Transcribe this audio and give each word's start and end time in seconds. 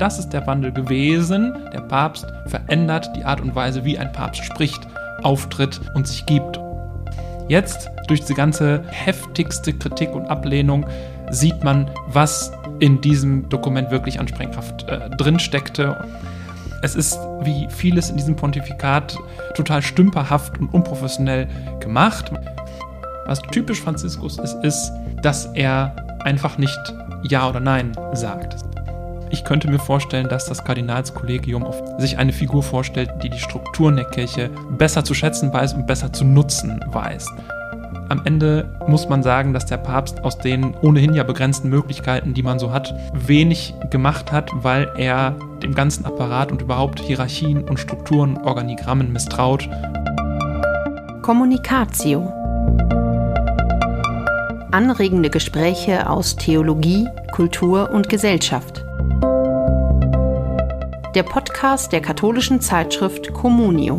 Das 0.00 0.18
ist 0.18 0.30
der 0.30 0.46
Wandel 0.46 0.72
gewesen. 0.72 1.54
Der 1.74 1.82
Papst 1.82 2.26
verändert 2.46 3.10
die 3.16 3.24
Art 3.24 3.42
und 3.42 3.54
Weise, 3.54 3.84
wie 3.84 3.98
ein 3.98 4.10
Papst 4.12 4.42
spricht, 4.42 4.80
auftritt 5.22 5.78
und 5.94 6.08
sich 6.08 6.24
gibt. 6.24 6.58
Jetzt, 7.48 7.90
durch 8.08 8.20
diese 8.20 8.32
ganze 8.32 8.82
heftigste 8.86 9.74
Kritik 9.74 10.14
und 10.14 10.24
Ablehnung, 10.24 10.86
sieht 11.30 11.62
man, 11.62 11.90
was 12.06 12.50
in 12.78 13.02
diesem 13.02 13.46
Dokument 13.50 13.90
wirklich 13.90 14.18
an 14.18 14.26
Sprengkraft 14.26 14.88
äh, 14.88 15.10
drin 15.10 15.38
steckte. 15.38 16.02
Es 16.80 16.96
ist 16.96 17.18
wie 17.42 17.68
vieles 17.68 18.08
in 18.08 18.16
diesem 18.16 18.36
Pontifikat 18.36 19.18
total 19.54 19.82
stümperhaft 19.82 20.58
und 20.58 20.72
unprofessionell 20.72 21.46
gemacht. 21.78 22.32
Was 23.26 23.42
typisch 23.52 23.82
Franziskus 23.82 24.38
ist, 24.38 24.54
ist, 24.64 24.92
dass 25.20 25.44
er 25.52 25.94
einfach 26.24 26.56
nicht 26.56 26.94
Ja 27.22 27.50
oder 27.50 27.60
Nein 27.60 27.92
sagt. 28.14 28.69
Ich 29.30 29.44
könnte 29.44 29.70
mir 29.70 29.78
vorstellen, 29.78 30.28
dass 30.28 30.46
das 30.46 30.64
Kardinalskollegium 30.64 31.64
sich 31.98 32.18
eine 32.18 32.32
Figur 32.32 32.62
vorstellt, 32.62 33.10
die 33.22 33.30
die 33.30 33.38
Strukturen 33.38 33.96
der 33.96 34.06
Kirche 34.06 34.50
besser 34.76 35.04
zu 35.04 35.14
schätzen 35.14 35.52
weiß 35.52 35.74
und 35.74 35.86
besser 35.86 36.12
zu 36.12 36.24
nutzen 36.24 36.80
weiß. 36.88 37.26
Am 38.08 38.22
Ende 38.24 38.68
muss 38.88 39.08
man 39.08 39.22
sagen, 39.22 39.52
dass 39.52 39.66
der 39.66 39.76
Papst 39.76 40.24
aus 40.24 40.36
den 40.36 40.74
ohnehin 40.82 41.14
ja 41.14 41.22
begrenzten 41.22 41.68
Möglichkeiten, 41.68 42.34
die 42.34 42.42
man 42.42 42.58
so 42.58 42.72
hat, 42.72 42.92
wenig 43.14 43.72
gemacht 43.88 44.32
hat, 44.32 44.50
weil 44.52 44.90
er 44.96 45.36
dem 45.62 45.76
ganzen 45.76 46.04
Apparat 46.04 46.50
und 46.50 46.60
überhaupt 46.60 46.98
Hierarchien 46.98 47.62
und 47.62 47.78
Strukturen, 47.78 48.36
Organigrammen 48.38 49.12
misstraut. 49.12 49.68
Kommunikatio. 51.22 52.32
Anregende 54.72 55.30
Gespräche 55.30 56.10
aus 56.10 56.34
Theologie, 56.34 57.06
Kultur 57.32 57.90
und 57.90 58.08
Gesellschaft. 58.08 58.84
Der 61.16 61.24
Podcast 61.24 61.90
der 61.90 62.00
katholischen 62.00 62.60
Zeitschrift 62.60 63.32
Communio. 63.34 63.96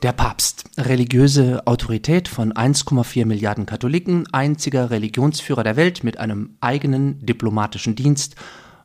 Der 0.00 0.12
Papst, 0.12 0.64
religiöse 0.78 1.66
Autorität 1.66 2.28
von 2.28 2.52
1,4 2.52 3.26
Milliarden 3.26 3.66
Katholiken, 3.66 4.32
einziger 4.32 4.90
Religionsführer 4.90 5.64
der 5.64 5.74
Welt 5.74 6.04
mit 6.04 6.20
einem 6.20 6.56
eigenen 6.60 7.18
diplomatischen 7.26 7.96
Dienst, 7.96 8.36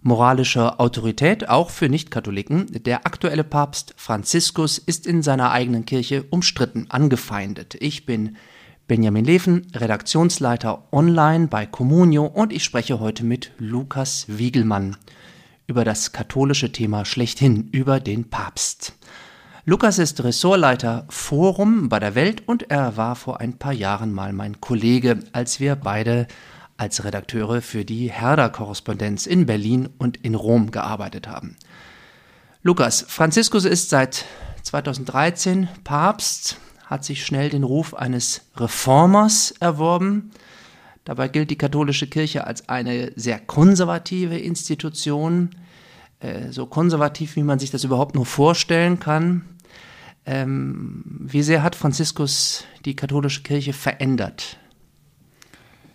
moralische 0.02 0.80
Autorität 0.80 1.50
auch 1.50 1.70
für 1.70 1.88
Nichtkatholiken. 1.88 2.66
Der 2.84 3.06
aktuelle 3.06 3.44
Papst 3.44 3.94
Franziskus 3.96 4.80
ist 4.80 5.06
in 5.06 5.22
seiner 5.22 5.52
eigenen 5.52 5.86
Kirche 5.86 6.26
umstritten, 6.32 6.88
angefeindet. 6.90 7.76
Ich 7.80 8.08
bin 8.08 8.38
Benjamin 8.90 9.24
Leven, 9.24 9.68
Redaktionsleiter 9.76 10.92
online 10.92 11.46
bei 11.46 11.68
Communio 11.68 12.26
und 12.26 12.52
ich 12.52 12.64
spreche 12.64 13.00
heute 13.00 13.24
mit 13.24 13.52
Lukas 13.60 14.26
Wiegelmann 14.28 14.98
über 15.68 15.86
das 15.86 16.12
katholische 16.12 16.72
Thema 16.72 17.06
schlechthin, 17.06 17.70
über 17.72 18.00
den 18.00 18.32
Papst. 18.32 18.94
Lukas 19.64 20.00
ist 20.00 20.24
Ressortleiter 20.24 21.06
Forum 21.08 21.88
bei 21.88 22.00
der 22.00 22.16
Welt 22.16 22.48
und 22.48 22.72
er 22.72 22.98
war 22.98 23.16
vor 23.16 23.40
ein 23.40 23.60
paar 23.60 23.74
Jahren 23.74 24.12
mal 24.12 24.34
mein 24.34 24.60
Kollege, 24.60 25.20
als 25.34 25.60
wir 25.60 25.76
beide 25.76 26.26
als 26.76 27.04
Redakteure 27.04 27.62
für 27.62 27.86
die 27.86 28.12
Herder-Korrespondenz 28.12 29.28
in 29.28 29.46
Berlin 29.46 29.88
und 30.00 30.18
in 30.18 30.34
Rom 30.34 30.72
gearbeitet 30.72 31.28
haben. 31.28 31.58
Lukas, 32.64 33.06
Franziskus 33.08 33.66
ist 33.66 33.92
seit 33.92 34.26
2013 34.64 35.68
Papst, 35.84 36.58
hat 36.90 37.06
sich 37.06 37.24
schnell 37.24 37.50
den 37.50 37.64
Ruf 37.64 37.94
eines 37.94 38.42
Reformers 38.58 39.52
erworben. 39.60 40.32
Dabei 41.06 41.28
gilt 41.28 41.52
die 41.52 41.58
katholische 41.58 42.08
Kirche 42.08 42.48
als 42.48 42.68
eine 42.68 43.12
sehr 43.16 43.40
konservative 43.40 44.38
Institution, 44.38 45.52
äh, 46.20 46.52
so 46.52 46.66
konservativ, 46.66 47.36
wie 47.36 47.44
man 47.44 47.60
sich 47.60 47.70
das 47.70 47.84
überhaupt 47.84 48.16
nur 48.16 48.26
vorstellen 48.26 49.00
kann. 49.00 49.44
Ähm, 50.26 51.04
wie 51.20 51.44
sehr 51.44 51.62
hat 51.62 51.76
Franziskus 51.76 52.66
die 52.86 52.96
katholische 52.96 53.44
Kirche 53.44 53.74
verändert? 53.74 54.58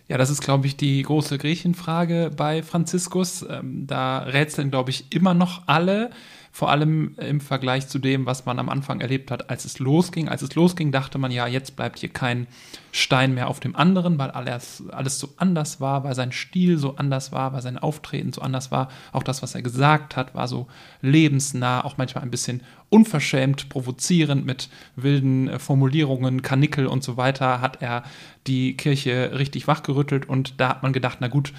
Ja, 0.07 0.17
das 0.17 0.29
ist, 0.29 0.41
glaube 0.41 0.65
ich, 0.67 0.77
die 0.77 1.01
große 1.01 1.37
Griechenfrage 1.37 2.31
bei 2.35 2.63
Franziskus. 2.63 3.45
Ähm, 3.49 3.85
da 3.85 4.19
rätseln, 4.19 4.71
glaube 4.71 4.91
ich, 4.91 5.11
immer 5.11 5.33
noch 5.33 5.63
alle 5.67 6.11
vor 6.55 6.71
allem 6.71 7.15
im 7.17 7.41
Vergleich 7.41 7.89
zu 7.89 7.99
dem, 7.99 8.25
was 8.25 8.45
man 8.45 8.59
am 8.59 8.69
Anfang 8.69 9.01
erlebt 9.01 9.29
hat, 9.29 9.49
als 9.49 9.65
es 9.65 9.79
losging. 9.79 10.29
Als 10.29 10.41
es 10.41 10.55
losging, 10.55 10.93
dachte 10.93 11.17
man, 11.17 11.29
ja, 11.29 11.47
jetzt 11.47 11.75
bleibt 11.75 11.99
hier 11.99 12.07
kein 12.07 12.47
Stein 12.93 13.33
mehr 13.33 13.49
auf 13.49 13.59
dem 13.59 13.75
anderen, 13.75 14.17
weil 14.17 14.31
alles, 14.31 14.81
alles 14.89 15.19
so 15.19 15.33
anders 15.35 15.81
war, 15.81 16.05
weil 16.05 16.15
sein 16.15 16.31
Stil 16.31 16.77
so 16.77 16.95
anders 16.95 17.33
war, 17.33 17.51
weil 17.51 17.61
sein 17.61 17.77
Auftreten 17.77 18.31
so 18.31 18.39
anders 18.39 18.71
war. 18.71 18.87
Auch 19.11 19.23
das, 19.23 19.43
was 19.43 19.53
er 19.53 19.63
gesagt 19.63 20.15
hat, 20.15 20.33
war 20.33 20.47
so 20.47 20.67
lebensnah, 21.01 21.83
auch 21.83 21.97
manchmal 21.97 22.23
ein 22.23 22.31
bisschen 22.31 22.63
unverschämt, 22.87 23.67
provozierend 23.67 24.45
mit 24.45 24.69
wilden 24.95 25.49
äh, 25.49 25.59
Formulierungen, 25.59 26.41
Kanickel 26.41 26.87
und 26.87 27.03
so 27.03 27.17
weiter, 27.17 27.59
hat 27.59 27.81
er 27.81 28.03
die 28.47 28.77
Kirche 28.77 29.31
richtig 29.37 29.67
wachgerüttelt 29.67 30.29
und 30.29 30.61
da 30.61 30.69
hat 30.69 30.83
man 30.83 30.93
gedacht, 30.93 31.17
na 31.19 31.27
gut, 31.27 31.51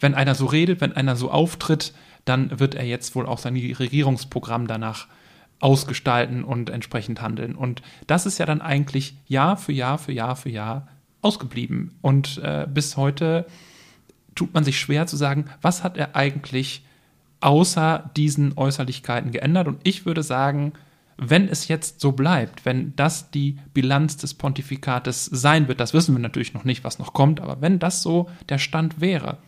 wenn 0.00 0.16
einer 0.16 0.34
so 0.34 0.46
redet, 0.46 0.80
wenn 0.80 0.92
einer 0.92 1.14
so 1.14 1.30
auftritt, 1.30 1.92
dann 2.28 2.58
wird 2.60 2.74
er 2.74 2.84
jetzt 2.84 3.14
wohl 3.14 3.26
auch 3.26 3.38
sein 3.38 3.56
Regierungsprogramm 3.56 4.66
danach 4.66 5.06
ausgestalten 5.60 6.44
und 6.44 6.70
entsprechend 6.70 7.20
handeln. 7.20 7.54
Und 7.54 7.82
das 8.06 8.26
ist 8.26 8.38
ja 8.38 8.46
dann 8.46 8.60
eigentlich 8.60 9.16
Jahr 9.26 9.56
für 9.56 9.72
Jahr 9.72 9.98
für 9.98 10.12
Jahr 10.12 10.36
für 10.36 10.50
Jahr 10.50 10.88
ausgeblieben. 11.20 11.96
Und 12.00 12.38
äh, 12.38 12.66
bis 12.72 12.96
heute 12.96 13.46
tut 14.34 14.54
man 14.54 14.62
sich 14.62 14.78
schwer 14.78 15.06
zu 15.06 15.16
sagen, 15.16 15.46
was 15.60 15.82
hat 15.82 15.96
er 15.96 16.14
eigentlich 16.14 16.84
außer 17.40 18.10
diesen 18.16 18.56
Äußerlichkeiten 18.56 19.32
geändert. 19.32 19.68
Und 19.68 19.80
ich 19.84 20.06
würde 20.06 20.22
sagen, 20.22 20.72
wenn 21.16 21.48
es 21.48 21.66
jetzt 21.66 22.00
so 22.00 22.12
bleibt, 22.12 22.64
wenn 22.64 22.94
das 22.94 23.30
die 23.30 23.58
Bilanz 23.74 24.16
des 24.16 24.34
Pontifikates 24.34 25.24
sein 25.24 25.66
wird, 25.66 25.80
das 25.80 25.92
wissen 25.92 26.14
wir 26.14 26.20
natürlich 26.20 26.54
noch 26.54 26.64
nicht, 26.64 26.84
was 26.84 27.00
noch 27.00 27.12
kommt, 27.12 27.40
aber 27.40 27.60
wenn 27.60 27.80
das 27.80 28.02
so 28.02 28.30
der 28.48 28.58
Stand 28.58 29.00
wäre, 29.00 29.38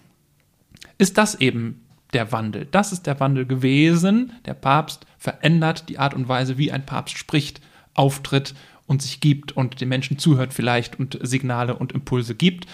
ist 0.99 1.17
das 1.17 1.37
eben 1.37 1.81
der 2.13 2.33
Wandel. 2.33 2.67
Das 2.71 2.93
ist 2.93 3.07
der 3.07 3.21
Wandel 3.21 3.47
gewesen. 3.47 4.33
Der 4.45 4.55
Papst 4.55 5.07
verändert 5.19 5.89
die 5.89 5.99
Art 5.99 6.15
und 6.15 6.29
Weise, 6.29 6.59
wie 6.59 6.73
ein 6.73 6.87
Papst 6.87 7.19
spricht, 7.19 7.61
auftritt 7.95 8.55
und 8.87 9.03
sich 9.03 9.21
gibt 9.21 9.53
und 9.53 9.81
den 9.81 9.89
Menschen 9.89 10.19
zuhört 10.19 10.53
vielleicht 10.53 10.99
und 10.99 11.19
Signale 11.23 11.77
und 11.77 11.93
Impulse 11.93 12.35
gibt. 12.35 12.67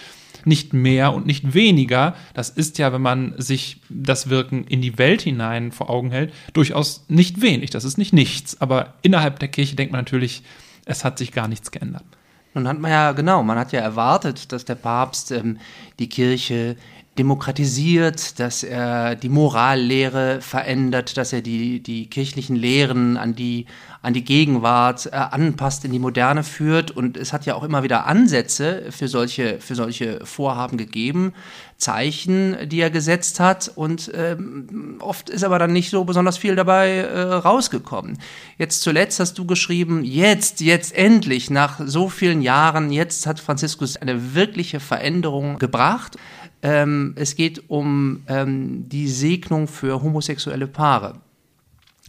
Nicht 0.45 0.73
mehr 0.73 1.13
und 1.13 1.27
nicht 1.27 1.53
weniger. 1.53 2.15
Das 2.33 2.49
ist 2.49 2.77
ja, 2.77 2.93
wenn 2.93 3.01
man 3.01 3.33
sich 3.37 3.81
das 3.89 4.29
Wirken 4.29 4.63
in 4.65 4.81
die 4.81 4.97
Welt 4.97 5.21
hinein 5.21 5.71
vor 5.71 5.89
Augen 5.89 6.11
hält, 6.11 6.33
durchaus 6.53 7.05
nicht 7.07 7.41
wenig. 7.41 7.69
Das 7.69 7.83
ist 7.83 7.97
nicht 7.97 8.13
nichts. 8.13 8.59
Aber 8.61 8.93
innerhalb 9.01 9.39
der 9.39 9.49
Kirche 9.49 9.75
denkt 9.75 9.91
man 9.91 10.01
natürlich, 10.01 10.43
es 10.85 11.03
hat 11.03 11.17
sich 11.17 11.31
gar 11.31 11.47
nichts 11.47 11.71
geändert. 11.71 12.05
Nun 12.53 12.67
hat 12.67 12.79
man 12.79 12.89
ja, 12.89 13.11
genau, 13.11 13.43
man 13.43 13.59
hat 13.59 13.71
ja 13.71 13.81
erwartet, 13.81 14.51
dass 14.51 14.65
der 14.65 14.75
Papst 14.75 15.31
ähm, 15.31 15.59
die 15.99 16.09
Kirche 16.09 16.75
demokratisiert, 17.17 18.39
dass 18.39 18.63
er 18.63 19.15
die 19.15 19.29
Morallehre 19.29 20.41
verändert, 20.41 21.17
dass 21.17 21.33
er 21.33 21.41
die, 21.41 21.81
die 21.81 22.09
kirchlichen 22.09 22.55
Lehren 22.55 23.17
an 23.17 23.35
die, 23.35 23.65
an 24.01 24.13
die 24.13 24.23
Gegenwart 24.23 25.07
äh, 25.07 25.15
anpasst, 25.15 25.83
in 25.85 25.91
die 25.91 25.99
Moderne 25.99 26.43
führt. 26.43 26.91
Und 26.91 27.17
es 27.17 27.33
hat 27.33 27.45
ja 27.45 27.55
auch 27.55 27.63
immer 27.63 27.83
wieder 27.83 28.05
Ansätze 28.05 28.85
für 28.91 29.07
solche, 29.07 29.59
für 29.59 29.75
solche 29.75 30.25
Vorhaben 30.25 30.77
gegeben, 30.77 31.33
Zeichen, 31.77 32.57
die 32.69 32.79
er 32.79 32.89
gesetzt 32.89 33.39
hat. 33.39 33.71
Und 33.75 34.11
ähm, 34.13 34.97
oft 34.99 35.29
ist 35.29 35.43
aber 35.43 35.59
dann 35.59 35.73
nicht 35.73 35.89
so 35.89 36.03
besonders 36.03 36.37
viel 36.37 36.55
dabei 36.55 36.97
äh, 36.97 37.21
rausgekommen. 37.21 38.19
Jetzt 38.57 38.81
zuletzt 38.81 39.19
hast 39.19 39.37
du 39.37 39.45
geschrieben, 39.45 40.03
jetzt, 40.03 40.61
jetzt 40.61 40.95
endlich, 40.95 41.49
nach 41.49 41.79
so 41.85 42.09
vielen 42.09 42.41
Jahren, 42.41 42.91
jetzt 42.91 43.27
hat 43.27 43.39
Franziskus 43.39 43.97
eine 43.97 44.35
wirkliche 44.35 44.79
Veränderung 44.79 45.59
gebracht. 45.59 46.17
Ähm, 46.61 47.13
es 47.15 47.35
geht 47.35 47.69
um 47.69 48.23
ähm, 48.27 48.89
die 48.89 49.07
Segnung 49.07 49.67
für 49.67 50.01
homosexuelle 50.01 50.67
Paare. 50.67 51.15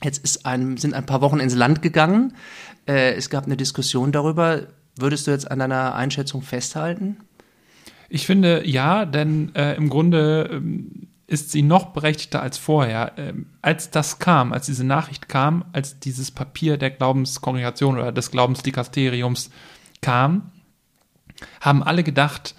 Jetzt 0.03 0.47
ein, 0.47 0.77
sind 0.77 0.95
ein 0.95 1.07
paar 1.07 1.21
Wochen 1.21 1.41
ins 1.41 1.55
Land 1.55 1.83
gegangen. 1.83 2.35
Äh, 2.87 3.15
es 3.15 3.31
gab 3.31 3.47
eine 3.47 3.57
Diskussion 3.57 4.13
darüber. 4.13 4.63
Würdest 4.97 5.27
du 5.27 5.31
jetzt 5.31 5.51
an 5.51 5.59
deiner 5.59 5.95
Einschätzung 5.95 6.43
festhalten? 6.43 7.19
Ich 8.09 8.27
finde 8.27 8.67
ja, 8.67 9.05
denn 9.05 9.55
äh, 9.55 9.75
im 9.75 9.91
Grunde 9.91 10.49
ähm, 10.51 11.09
ist 11.27 11.53
sie 11.53 11.63
noch 11.63 11.87
berechtigter 11.87 12.41
als 12.41 12.57
vorher. 12.57 13.13
Ähm, 13.19 13.47
als 13.61 13.91
das 13.91 14.19
kam, 14.19 14.53
als 14.53 14.67
diese 14.67 14.85
Nachricht 14.85 15.29
kam, 15.29 15.65
als 15.73 16.01
dieses 16.01 16.31
Papier 16.31 16.79
der 16.79 16.91
Glaubenskongregation 16.91 17.99
oder 17.99 18.13
des 18.13 18.31
Glaubensdikasteriums 18.31 19.51
kam, 20.01 20.51
haben 21.61 21.83
alle 21.83 22.03
gedacht, 22.03 22.55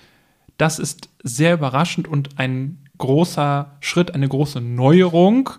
das 0.60 0.78
ist 0.78 1.10
sehr 1.24 1.54
überraschend 1.56 2.08
und 2.08 2.38
ein 2.38 2.78
großer 2.98 3.78
Schritt, 3.80 4.14
eine 4.14 4.28
große 4.28 4.60
Neuerung. 4.60 5.50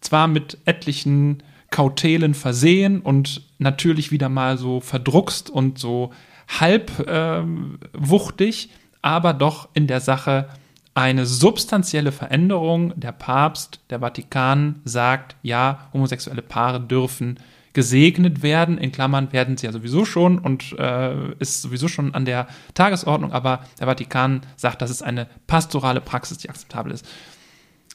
Zwar 0.00 0.28
mit 0.28 0.58
etlichen 0.64 1.42
Kautelen 1.70 2.34
versehen 2.34 3.00
und 3.00 3.42
natürlich 3.58 4.12
wieder 4.12 4.28
mal 4.28 4.56
so 4.56 4.80
verdruckst 4.80 5.50
und 5.50 5.78
so 5.78 6.12
halb 6.60 7.06
äh, 7.06 7.42
wuchtig, 7.92 8.70
aber 9.02 9.34
doch 9.34 9.68
in 9.74 9.88
der 9.88 10.00
Sache 10.00 10.48
eine 10.94 11.26
substanzielle 11.26 12.12
Veränderung. 12.12 12.98
Der 12.98 13.12
Papst, 13.12 13.80
der 13.90 13.98
Vatikan 13.98 14.80
sagt, 14.84 15.34
ja, 15.42 15.88
homosexuelle 15.92 16.42
Paare 16.42 16.80
dürfen 16.80 17.40
gesegnet 17.78 18.42
werden. 18.42 18.76
In 18.76 18.90
Klammern 18.90 19.32
werden 19.32 19.56
sie 19.56 19.66
ja 19.66 19.72
sowieso 19.72 20.04
schon 20.04 20.40
und 20.40 20.76
äh, 20.80 21.32
ist 21.34 21.62
sowieso 21.62 21.86
schon 21.86 22.12
an 22.12 22.24
der 22.24 22.48
Tagesordnung, 22.74 23.30
aber 23.30 23.64
der 23.78 23.86
Vatikan 23.86 24.40
sagt, 24.56 24.82
das 24.82 24.90
ist 24.90 25.00
eine 25.00 25.28
pastorale 25.46 26.00
Praxis, 26.00 26.38
die 26.38 26.50
akzeptabel 26.50 26.90
ist. 26.90 27.06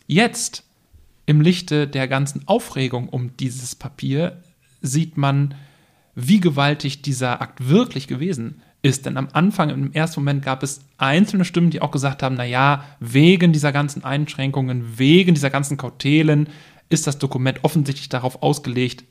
Jetzt, 0.08 0.64
im 1.26 1.42
Lichte 1.42 1.86
der 1.86 2.08
ganzen 2.08 2.48
Aufregung 2.48 3.10
um 3.10 3.36
dieses 3.36 3.76
Papier, 3.76 4.42
sieht 4.82 5.18
man, 5.18 5.54
wie 6.16 6.40
gewaltig 6.40 7.02
dieser 7.02 7.42
Akt 7.42 7.68
wirklich 7.68 8.08
gewesen 8.08 8.62
ist. 8.84 9.06
Denn 9.06 9.18
am 9.18 9.28
Anfang, 9.34 9.70
im 9.70 9.92
ersten 9.92 10.22
Moment 10.22 10.46
gab 10.46 10.64
es 10.64 10.80
einzelne 10.98 11.44
Stimmen, 11.44 11.72
die 11.72 11.82
auch 11.82 11.92
gesagt 11.92 12.24
haben, 12.24 12.36
naja, 12.36 12.86
wegen 13.02 13.52
dieser 13.52 13.74
ganzen 13.74 14.06
Einschränkungen, 14.06 14.98
wegen 14.98 15.34
dieser 15.34 15.50
ganzen 15.50 15.76
Kautelen 15.76 16.48
ist 16.88 17.06
das 17.06 17.18
Dokument 17.18 17.66
offensichtlich 17.66 18.08
darauf 18.08 18.42
ausgelegt, 18.42 19.04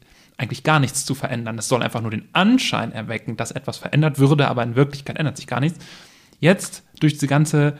eigentlich 0.42 0.64
gar 0.64 0.80
nichts 0.80 1.06
zu 1.06 1.14
verändern. 1.14 1.56
Es 1.56 1.68
soll 1.68 1.82
einfach 1.82 2.02
nur 2.02 2.10
den 2.10 2.28
Anschein 2.32 2.92
erwecken, 2.92 3.36
dass 3.36 3.52
etwas 3.52 3.78
verändert 3.78 4.18
würde, 4.18 4.48
aber 4.48 4.62
in 4.64 4.74
Wirklichkeit 4.74 5.16
ändert 5.16 5.36
sich 5.36 5.46
gar 5.46 5.60
nichts. 5.60 5.78
Jetzt, 6.40 6.82
durch 6.98 7.14
diese 7.14 7.28
ganze 7.28 7.78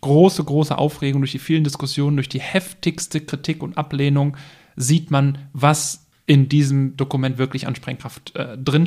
große, 0.00 0.44
große 0.44 0.78
Aufregung, 0.78 1.22
durch 1.22 1.32
die 1.32 1.38
vielen 1.38 1.64
Diskussionen, 1.64 2.16
durch 2.16 2.28
die 2.28 2.40
heftigste 2.40 3.20
Kritik 3.20 3.62
und 3.62 3.76
Ablehnung, 3.76 4.36
sieht 4.76 5.10
man, 5.10 5.38
was 5.52 6.06
in 6.26 6.48
diesem 6.48 6.96
Dokument 6.96 7.36
wirklich 7.36 7.66
an 7.66 7.74
Sprengkraft 7.74 8.34
äh, 8.36 8.56
drin 8.56 8.86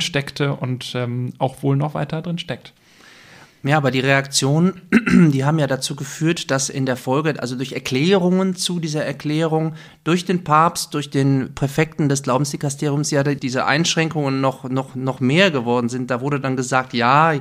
und 0.60 0.92
ähm, 0.94 1.32
auch 1.38 1.62
wohl 1.62 1.76
noch 1.76 1.94
weiter 1.94 2.22
drin 2.22 2.38
steckt. 2.38 2.72
Ja, 3.64 3.76
aber 3.76 3.90
die 3.90 4.00
Reaktionen, 4.00 4.82
die 5.32 5.44
haben 5.44 5.58
ja 5.58 5.66
dazu 5.66 5.96
geführt, 5.96 6.52
dass 6.52 6.68
in 6.68 6.86
der 6.86 6.96
Folge, 6.96 7.40
also 7.40 7.56
durch 7.56 7.72
Erklärungen 7.72 8.54
zu 8.54 8.78
dieser 8.78 9.04
Erklärung, 9.04 9.74
durch 10.04 10.24
den 10.24 10.44
Papst, 10.44 10.94
durch 10.94 11.10
den 11.10 11.54
Präfekten 11.54 12.08
des 12.08 12.22
Glaubensdikasteriums 12.22 13.10
ja 13.10 13.24
diese 13.24 13.66
Einschränkungen 13.66 14.40
noch, 14.40 14.68
noch, 14.68 14.94
noch 14.94 15.18
mehr 15.18 15.50
geworden 15.50 15.88
sind. 15.88 16.10
Da 16.10 16.20
wurde 16.20 16.38
dann 16.38 16.56
gesagt, 16.56 16.94
ja, 16.94 17.34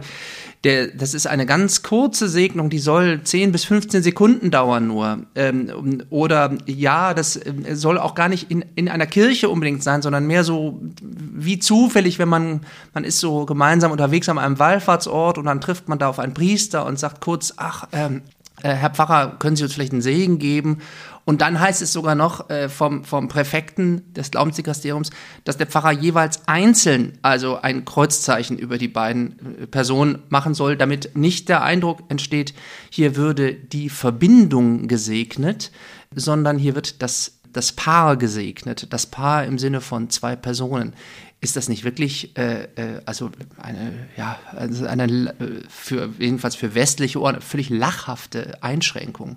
der, 0.63 0.87
das 0.87 1.13
ist 1.13 1.27
eine 1.27 1.45
ganz 1.45 1.83
kurze 1.83 2.27
Segnung, 2.27 2.69
die 2.69 2.79
soll 2.79 3.21
10 3.23 3.51
bis 3.51 3.63
15 3.65 4.01
Sekunden 4.01 4.49
dauern 4.49 4.87
nur. 4.87 5.19
Ähm, 5.35 6.03
oder 6.09 6.57
ja, 6.65 7.13
das 7.13 7.35
äh, 7.35 7.75
soll 7.75 7.97
auch 7.99 8.15
gar 8.15 8.27
nicht 8.27 8.49
in, 8.49 8.65
in 8.75 8.89
einer 8.89 9.05
Kirche 9.05 9.49
unbedingt 9.49 9.83
sein, 9.83 10.01
sondern 10.01 10.25
mehr 10.25 10.43
so 10.43 10.81
wie 11.01 11.59
zufällig, 11.59 12.17
wenn 12.17 12.29
man, 12.29 12.61
man 12.93 13.03
ist 13.03 13.19
so 13.19 13.45
gemeinsam 13.45 13.91
unterwegs 13.91 14.29
an 14.29 14.39
einem 14.39 14.57
Wallfahrtsort 14.57 15.37
und 15.37 15.45
dann 15.45 15.61
trifft 15.61 15.89
man 15.89 15.99
da 15.99 16.09
auf 16.09 16.19
einen 16.19 16.33
Priester 16.33 16.85
und 16.85 16.97
sagt 16.97 17.21
kurz, 17.21 17.53
ach, 17.57 17.87
ähm, 17.91 18.23
äh, 18.63 18.73
Herr 18.73 18.89
Pfarrer, 18.89 19.35
können 19.37 19.55
Sie 19.55 19.63
uns 19.63 19.73
vielleicht 19.73 19.93
einen 19.93 20.01
Segen 20.01 20.39
geben? 20.39 20.79
Und 21.27 21.41
dann 21.41 21.59
heißt 21.59 21.81
es 21.81 21.91
sogar 21.91 22.15
noch 22.15 22.49
äh, 22.49 22.69
vom, 22.69 23.03
vom 23.03 23.27
Präfekten 23.27 24.13
des 24.13 24.31
Glaubensdikasteriums, 24.31 25.09
dass 25.43 25.57
der 25.57 25.67
Pfarrer 25.67 25.91
jeweils 25.91 26.47
einzeln, 26.47 27.17
also 27.21 27.59
ein 27.61 27.83
Kreuzzeichen 27.83 28.57
über 28.57 28.77
die 28.77 28.87
beiden 28.87 29.59
äh, 29.59 29.67
Personen 29.67 30.19
machen 30.29 30.53
soll, 30.53 30.77
damit 30.77 31.17
nicht 31.17 31.49
der 31.49 31.63
Eindruck 31.63 31.99
entsteht, 32.07 32.53
hier 32.89 33.17
würde 33.17 33.53
die 33.53 33.89
Verbindung 33.89 34.87
gesegnet, 34.87 35.73
sondern 36.15 36.57
hier 36.57 36.75
wird 36.75 37.01
das, 37.01 37.41
das 37.51 37.73
Paar 37.73 38.15
gesegnet. 38.15 38.93
Das 38.93 39.05
Paar 39.05 39.43
im 39.43 39.59
Sinne 39.59 39.81
von 39.81 40.09
zwei 40.09 40.37
Personen. 40.37 40.93
Ist 41.41 41.57
das 41.57 41.67
nicht 41.67 41.83
wirklich, 41.83 42.37
äh, 42.37 42.69
äh, 42.75 43.01
also 43.05 43.31
eine, 43.57 44.07
ja, 44.15 44.39
also 44.55 44.85
eine, 44.85 45.03
äh, 45.03 45.33
für, 45.67 46.09
jedenfalls 46.19 46.55
für 46.55 46.73
westliche 46.73 47.19
Ohren, 47.19 47.41
völlig 47.41 47.69
lachhafte 47.69 48.63
Einschränkung? 48.63 49.35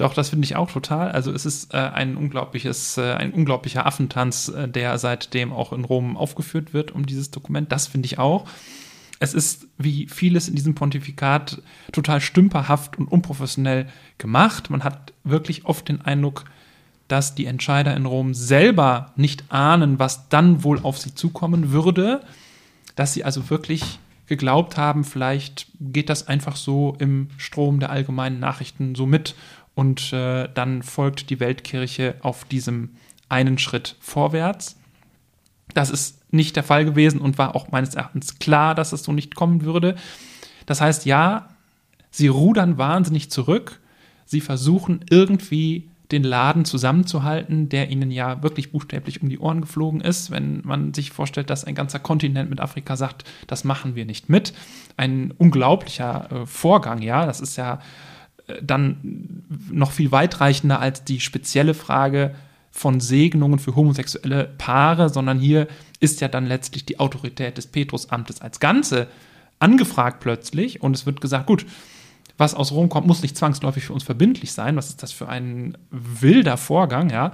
Doch, 0.00 0.14
das 0.14 0.30
finde 0.30 0.46
ich 0.46 0.56
auch 0.56 0.70
total. 0.70 1.12
Also 1.12 1.30
es 1.30 1.44
ist 1.44 1.74
äh, 1.74 1.76
ein 1.76 2.16
unglaubliches, 2.16 2.96
äh, 2.96 3.12
ein 3.12 3.32
unglaublicher 3.34 3.84
Affentanz, 3.84 4.48
äh, 4.48 4.66
der 4.66 4.96
seitdem 4.96 5.52
auch 5.52 5.74
in 5.74 5.84
Rom 5.84 6.16
aufgeführt 6.16 6.72
wird 6.72 6.92
um 6.92 7.04
dieses 7.04 7.30
Dokument. 7.30 7.70
Das 7.70 7.86
finde 7.86 8.06
ich 8.06 8.18
auch. 8.18 8.48
Es 9.18 9.34
ist 9.34 9.68
wie 9.76 10.06
vieles 10.08 10.48
in 10.48 10.54
diesem 10.54 10.74
Pontifikat 10.74 11.60
total 11.92 12.22
stümperhaft 12.22 12.98
und 12.98 13.08
unprofessionell 13.08 13.88
gemacht. 14.16 14.70
Man 14.70 14.84
hat 14.84 15.12
wirklich 15.22 15.66
oft 15.66 15.86
den 15.90 16.00
Eindruck, 16.00 16.46
dass 17.06 17.34
die 17.34 17.44
Entscheider 17.44 17.94
in 17.94 18.06
Rom 18.06 18.32
selber 18.32 19.12
nicht 19.16 19.52
ahnen, 19.52 19.98
was 19.98 20.30
dann 20.30 20.64
wohl 20.64 20.80
auf 20.82 20.96
sie 20.96 21.14
zukommen 21.14 21.72
würde, 21.72 22.22
dass 22.96 23.12
sie 23.12 23.22
also 23.22 23.50
wirklich 23.50 23.98
geglaubt 24.30 24.76
haben, 24.76 25.02
vielleicht 25.02 25.66
geht 25.80 26.08
das 26.08 26.28
einfach 26.28 26.54
so 26.54 26.96
im 27.00 27.30
Strom 27.36 27.80
der 27.80 27.90
allgemeinen 27.90 28.38
Nachrichten 28.38 28.94
so 28.94 29.04
mit 29.04 29.34
und 29.74 30.12
äh, 30.12 30.48
dann 30.52 30.82
folgt 30.82 31.30
die 31.30 31.40
Weltkirche 31.40 32.16
auf 32.20 32.44
diesem 32.44 32.90
einen 33.28 33.58
Schritt 33.58 33.96
vorwärts. 34.00 34.76
Das 35.74 35.90
ist 35.90 36.32
nicht 36.32 36.56
der 36.56 36.64
Fall 36.64 36.84
gewesen 36.84 37.20
und 37.20 37.38
war 37.38 37.54
auch 37.54 37.70
meines 37.70 37.94
Erachtens 37.94 38.38
klar, 38.38 38.74
dass 38.74 38.92
es 38.92 39.02
so 39.02 39.12
nicht 39.12 39.34
kommen 39.34 39.62
würde. 39.62 39.94
Das 40.66 40.80
heißt, 40.80 41.06
ja, 41.06 41.48
sie 42.10 42.28
rudern 42.28 42.78
wahnsinnig 42.78 43.30
zurück. 43.30 43.80
Sie 44.26 44.40
versuchen 44.40 45.04
irgendwie 45.10 45.88
den 46.12 46.24
Laden 46.24 46.64
zusammenzuhalten, 46.64 47.68
der 47.68 47.90
ihnen 47.90 48.10
ja 48.10 48.42
wirklich 48.42 48.72
buchstäblich 48.72 49.22
um 49.22 49.28
die 49.28 49.38
Ohren 49.38 49.60
geflogen 49.60 50.00
ist, 50.00 50.30
wenn 50.30 50.60
man 50.64 50.92
sich 50.92 51.12
vorstellt, 51.12 51.50
dass 51.50 51.64
ein 51.64 51.74
ganzer 51.74 52.00
Kontinent 52.00 52.50
mit 52.50 52.60
Afrika 52.60 52.96
sagt, 52.96 53.24
das 53.46 53.64
machen 53.64 53.94
wir 53.94 54.04
nicht 54.04 54.28
mit. 54.28 54.52
Ein 54.96 55.32
unglaublicher 55.38 56.28
äh, 56.32 56.46
Vorgang, 56.46 57.00
ja, 57.00 57.26
das 57.26 57.40
ist 57.40 57.56
ja 57.56 57.80
dann 58.62 59.44
noch 59.70 59.92
viel 59.92 60.12
weitreichender 60.12 60.80
als 60.80 61.04
die 61.04 61.20
spezielle 61.20 61.74
Frage 61.74 62.34
von 62.70 63.00
Segnungen 63.00 63.58
für 63.58 63.74
homosexuelle 63.74 64.44
Paare, 64.58 65.08
sondern 65.08 65.38
hier 65.38 65.66
ist 65.98 66.20
ja 66.20 66.28
dann 66.28 66.46
letztlich 66.46 66.84
die 66.84 67.00
Autorität 67.00 67.56
des 67.56 67.66
Petrusamtes 67.66 68.40
als 68.40 68.60
Ganze 68.60 69.08
angefragt 69.58 70.20
plötzlich 70.20 70.82
und 70.82 70.96
es 70.96 71.04
wird 71.06 71.20
gesagt, 71.20 71.46
gut, 71.46 71.66
was 72.38 72.54
aus 72.54 72.72
Rom 72.72 72.88
kommt, 72.88 73.06
muss 73.06 73.22
nicht 73.22 73.36
zwangsläufig 73.36 73.84
für 73.84 73.92
uns 73.92 74.02
verbindlich 74.02 74.52
sein. 74.52 74.76
Was 74.76 74.88
ist 74.88 75.02
das 75.02 75.12
für 75.12 75.28
ein 75.28 75.76
wilder 75.90 76.56
Vorgang, 76.56 77.10
ja? 77.10 77.32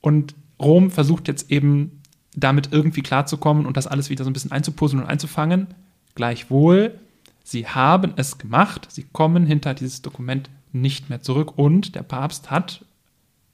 Und 0.00 0.34
Rom 0.58 0.90
versucht 0.90 1.28
jetzt 1.28 1.50
eben 1.50 2.00
damit 2.34 2.70
irgendwie 2.72 3.02
klarzukommen 3.02 3.66
und 3.66 3.76
das 3.76 3.86
alles 3.86 4.08
wieder 4.08 4.24
so 4.24 4.30
ein 4.30 4.32
bisschen 4.32 4.52
einzupuzzeln 4.52 5.02
und 5.02 5.08
einzufangen. 5.08 5.66
Gleichwohl 6.14 6.98
Sie 7.42 7.66
haben 7.66 8.12
es 8.16 8.38
gemacht, 8.38 8.88
sie 8.90 9.04
kommen 9.12 9.46
hinter 9.46 9.74
dieses 9.74 10.02
Dokument 10.02 10.50
nicht 10.72 11.10
mehr 11.10 11.22
zurück 11.22 11.58
und 11.58 11.94
der 11.94 12.02
Papst 12.02 12.50
hat 12.50 12.84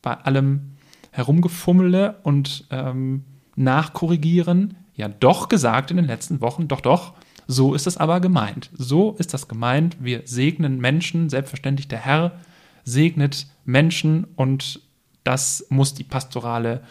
bei 0.03 0.15
allem 0.15 0.77
Herumgefummele 1.11 2.21
und 2.23 2.67
ähm, 2.71 3.25
Nachkorrigieren 3.57 4.77
ja 4.95 5.09
doch 5.09 5.49
gesagt 5.49 5.91
in 5.91 5.97
den 5.97 6.07
letzten 6.07 6.41
Wochen, 6.41 6.69
doch, 6.69 6.81
doch, 6.81 7.15
so 7.47 7.75
ist 7.75 7.87
es 7.87 7.97
aber 7.97 8.21
gemeint. 8.21 8.71
So 8.77 9.13
ist 9.13 9.33
das 9.33 9.49
gemeint. 9.49 9.97
Wir 10.01 10.23
segnen 10.25 10.79
Menschen, 10.79 11.31
selbstverständlich 11.31 11.89
der 11.89 12.01
Herr 12.01 12.33
segnet 12.85 13.47
Menschen 13.65 14.25
und 14.37 14.81
das 15.25 15.67
muss 15.71 15.95
die 15.95 16.05
pastorale 16.05 16.83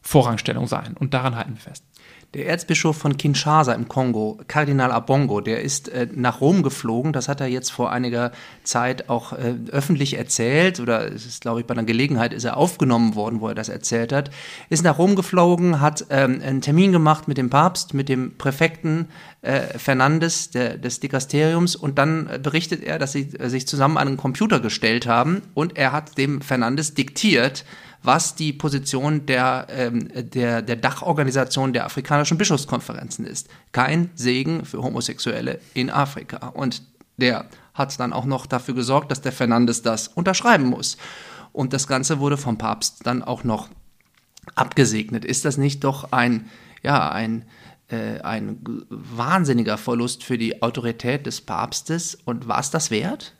Vorrangstellung 0.00 0.66
sein. 0.66 0.96
Und 0.96 1.14
daran 1.14 1.36
halten 1.36 1.54
wir 1.54 1.60
fest. 1.60 1.84
Der 2.32 2.46
Erzbischof 2.46 2.96
von 2.96 3.16
Kinshasa 3.16 3.72
im 3.72 3.88
Kongo, 3.88 4.38
Kardinal 4.46 4.92
Abongo, 4.92 5.40
der 5.40 5.62
ist 5.62 5.88
äh, 5.88 6.06
nach 6.14 6.40
Rom 6.40 6.62
geflogen. 6.62 7.12
Das 7.12 7.26
hat 7.26 7.40
er 7.40 7.48
jetzt 7.48 7.72
vor 7.72 7.90
einiger 7.90 8.30
Zeit 8.62 9.08
auch 9.08 9.32
äh, 9.32 9.56
öffentlich 9.72 10.16
erzählt 10.16 10.78
oder 10.78 11.10
es 11.12 11.26
ist, 11.26 11.40
glaube 11.40 11.58
ich, 11.58 11.66
bei 11.66 11.74
einer 11.74 11.82
Gelegenheit 11.82 12.32
ist 12.32 12.44
er 12.44 12.56
aufgenommen 12.56 13.16
worden, 13.16 13.40
wo 13.40 13.48
er 13.48 13.56
das 13.56 13.68
erzählt 13.68 14.12
hat. 14.12 14.30
Ist 14.68 14.84
nach 14.84 14.96
Rom 14.96 15.16
geflogen, 15.16 15.80
hat 15.80 16.06
ähm, 16.10 16.40
einen 16.40 16.60
Termin 16.60 16.92
gemacht 16.92 17.26
mit 17.26 17.36
dem 17.36 17.50
Papst, 17.50 17.94
mit 17.94 18.08
dem 18.08 18.38
Präfekten 18.38 19.08
äh, 19.42 19.62
Fernandes 19.76 20.50
der, 20.50 20.78
des 20.78 21.00
Dikasteriums 21.00 21.74
und 21.74 21.98
dann 21.98 22.30
berichtet 22.44 22.84
er, 22.84 23.00
dass 23.00 23.10
sie 23.10 23.34
äh, 23.40 23.48
sich 23.48 23.66
zusammen 23.66 23.96
an 23.96 24.06
einen 24.06 24.16
Computer 24.16 24.60
gestellt 24.60 25.08
haben 25.08 25.42
und 25.54 25.76
er 25.76 25.90
hat 25.90 26.16
dem 26.16 26.42
Fernandes 26.42 26.94
diktiert, 26.94 27.64
was 28.02 28.34
die 28.34 28.52
Position 28.52 29.26
der, 29.26 29.66
ähm, 29.70 30.08
der, 30.14 30.62
der 30.62 30.76
Dachorganisation 30.76 31.72
der 31.72 31.84
afrikanischen 31.84 32.38
Bischofskonferenzen 32.38 33.26
ist. 33.26 33.48
Kein 33.72 34.10
Segen 34.14 34.64
für 34.64 34.82
Homosexuelle 34.82 35.60
in 35.74 35.90
Afrika. 35.90 36.48
Und 36.48 36.82
der 37.18 37.46
hat 37.74 37.98
dann 38.00 38.12
auch 38.12 38.24
noch 38.24 38.46
dafür 38.46 38.74
gesorgt, 38.74 39.10
dass 39.10 39.20
der 39.20 39.32
Fernandes 39.32 39.82
das 39.82 40.08
unterschreiben 40.08 40.64
muss. 40.64 40.96
Und 41.52 41.72
das 41.72 41.86
Ganze 41.86 42.20
wurde 42.20 42.36
vom 42.36 42.58
Papst 42.58 43.06
dann 43.06 43.22
auch 43.22 43.44
noch 43.44 43.68
abgesegnet. 44.54 45.24
Ist 45.24 45.44
das 45.44 45.58
nicht 45.58 45.84
doch 45.84 46.12
ein, 46.12 46.48
ja, 46.82 47.10
ein, 47.10 47.44
äh, 47.88 48.20
ein 48.20 48.58
wahnsinniger 48.88 49.76
Verlust 49.76 50.24
für 50.24 50.38
die 50.38 50.62
Autorität 50.62 51.26
des 51.26 51.40
Papstes? 51.40 52.18
Und 52.24 52.48
war 52.48 52.60
es 52.60 52.70
das 52.70 52.90
wert? 52.90 53.34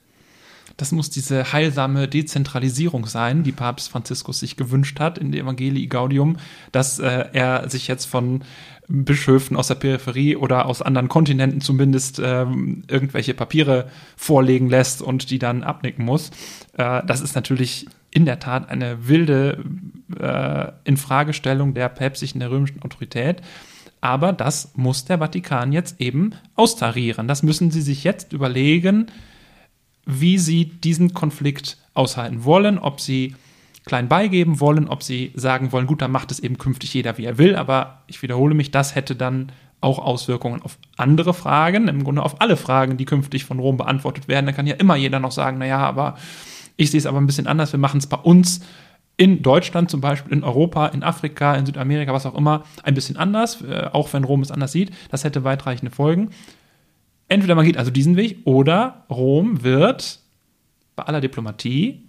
Das 0.76 0.92
muss 0.92 1.10
diese 1.10 1.52
heilsame 1.52 2.08
Dezentralisierung 2.08 3.06
sein, 3.06 3.42
die 3.42 3.52
Papst 3.52 3.90
Franziskus 3.90 4.40
sich 4.40 4.56
gewünscht 4.56 5.00
hat 5.00 5.18
in 5.18 5.32
der 5.32 5.42
Evangelii 5.42 5.86
Gaudium, 5.86 6.36
dass 6.72 6.98
äh, 6.98 7.26
er 7.32 7.68
sich 7.68 7.88
jetzt 7.88 8.06
von 8.06 8.42
Bischöfen 8.88 9.56
aus 9.56 9.68
der 9.68 9.76
Peripherie 9.76 10.36
oder 10.36 10.66
aus 10.66 10.82
anderen 10.82 11.08
Kontinenten 11.08 11.60
zumindest 11.60 12.20
ähm, 12.22 12.82
irgendwelche 12.88 13.34
Papiere 13.34 13.88
vorlegen 14.16 14.68
lässt 14.68 15.00
und 15.00 15.30
die 15.30 15.38
dann 15.38 15.62
abnicken 15.62 16.04
muss. 16.04 16.30
Äh, 16.76 17.02
das 17.06 17.20
ist 17.20 17.36
natürlich 17.36 17.86
in 18.10 18.24
der 18.24 18.40
Tat 18.40 18.68
eine 18.68 19.06
wilde 19.06 19.64
äh, 20.18 20.72
Infragestellung 20.84 21.74
der 21.74 21.88
päpstlichen, 21.88 22.40
der 22.40 22.50
römischen 22.50 22.82
Autorität. 22.82 23.42
Aber 24.00 24.32
das 24.32 24.72
muss 24.74 25.04
der 25.04 25.18
Vatikan 25.18 25.72
jetzt 25.72 26.00
eben 26.00 26.32
austarieren. 26.56 27.28
Das 27.28 27.42
müssen 27.42 27.70
sie 27.70 27.82
sich 27.82 28.02
jetzt 28.02 28.32
überlegen, 28.32 29.06
wie 30.06 30.38
sie 30.38 30.64
diesen 30.66 31.14
Konflikt 31.14 31.78
aushalten 31.94 32.44
wollen, 32.44 32.78
ob 32.78 33.00
sie 33.00 33.34
klein 33.84 34.08
beigeben 34.08 34.60
wollen, 34.60 34.88
ob 34.88 35.02
sie 35.02 35.32
sagen 35.34 35.72
wollen, 35.72 35.86
gut, 35.86 36.02
dann 36.02 36.12
macht 36.12 36.30
es 36.30 36.40
eben 36.40 36.58
künftig 36.58 36.94
jeder, 36.94 37.18
wie 37.18 37.24
er 37.24 37.38
will. 37.38 37.56
Aber 37.56 38.02
ich 38.06 38.22
wiederhole 38.22 38.54
mich, 38.54 38.70
das 38.70 38.94
hätte 38.94 39.16
dann 39.16 39.52
auch 39.80 39.98
Auswirkungen 39.98 40.62
auf 40.62 40.78
andere 40.96 41.32
Fragen, 41.32 41.88
im 41.88 42.04
Grunde 42.04 42.22
auf 42.22 42.40
alle 42.40 42.56
Fragen, 42.56 42.96
die 42.96 43.06
künftig 43.06 43.44
von 43.44 43.58
Rom 43.58 43.78
beantwortet 43.78 44.28
werden. 44.28 44.46
Da 44.46 44.52
kann 44.52 44.66
ja 44.66 44.74
immer 44.74 44.96
jeder 44.96 45.20
noch 45.20 45.32
sagen, 45.32 45.58
naja, 45.58 45.78
aber 45.78 46.16
ich 46.76 46.90
sehe 46.90 46.98
es 46.98 47.06
aber 47.06 47.18
ein 47.18 47.26
bisschen 47.26 47.46
anders, 47.46 47.72
wir 47.72 47.78
machen 47.78 47.98
es 47.98 48.06
bei 48.06 48.18
uns 48.18 48.60
in 49.16 49.42
Deutschland 49.42 49.90
zum 49.90 50.00
Beispiel, 50.00 50.32
in 50.32 50.44
Europa, 50.44 50.86
in 50.86 51.02
Afrika, 51.02 51.54
in 51.54 51.66
Südamerika, 51.66 52.12
was 52.12 52.24
auch 52.24 52.34
immer, 52.34 52.64
ein 52.82 52.94
bisschen 52.94 53.18
anders, 53.18 53.60
äh, 53.62 53.88
auch 53.92 54.10
wenn 54.12 54.24
Rom 54.24 54.40
es 54.40 54.50
anders 54.50 54.72
sieht. 54.72 54.92
Das 55.10 55.24
hätte 55.24 55.44
weitreichende 55.44 55.94
Folgen. 55.94 56.30
Entweder 57.30 57.54
man 57.54 57.64
geht 57.64 57.76
also 57.76 57.92
diesen 57.92 58.16
Weg 58.16 58.38
oder 58.44 59.04
Rom 59.08 59.62
wird 59.62 60.18
bei 60.96 61.04
aller 61.04 61.20
Diplomatie 61.20 62.02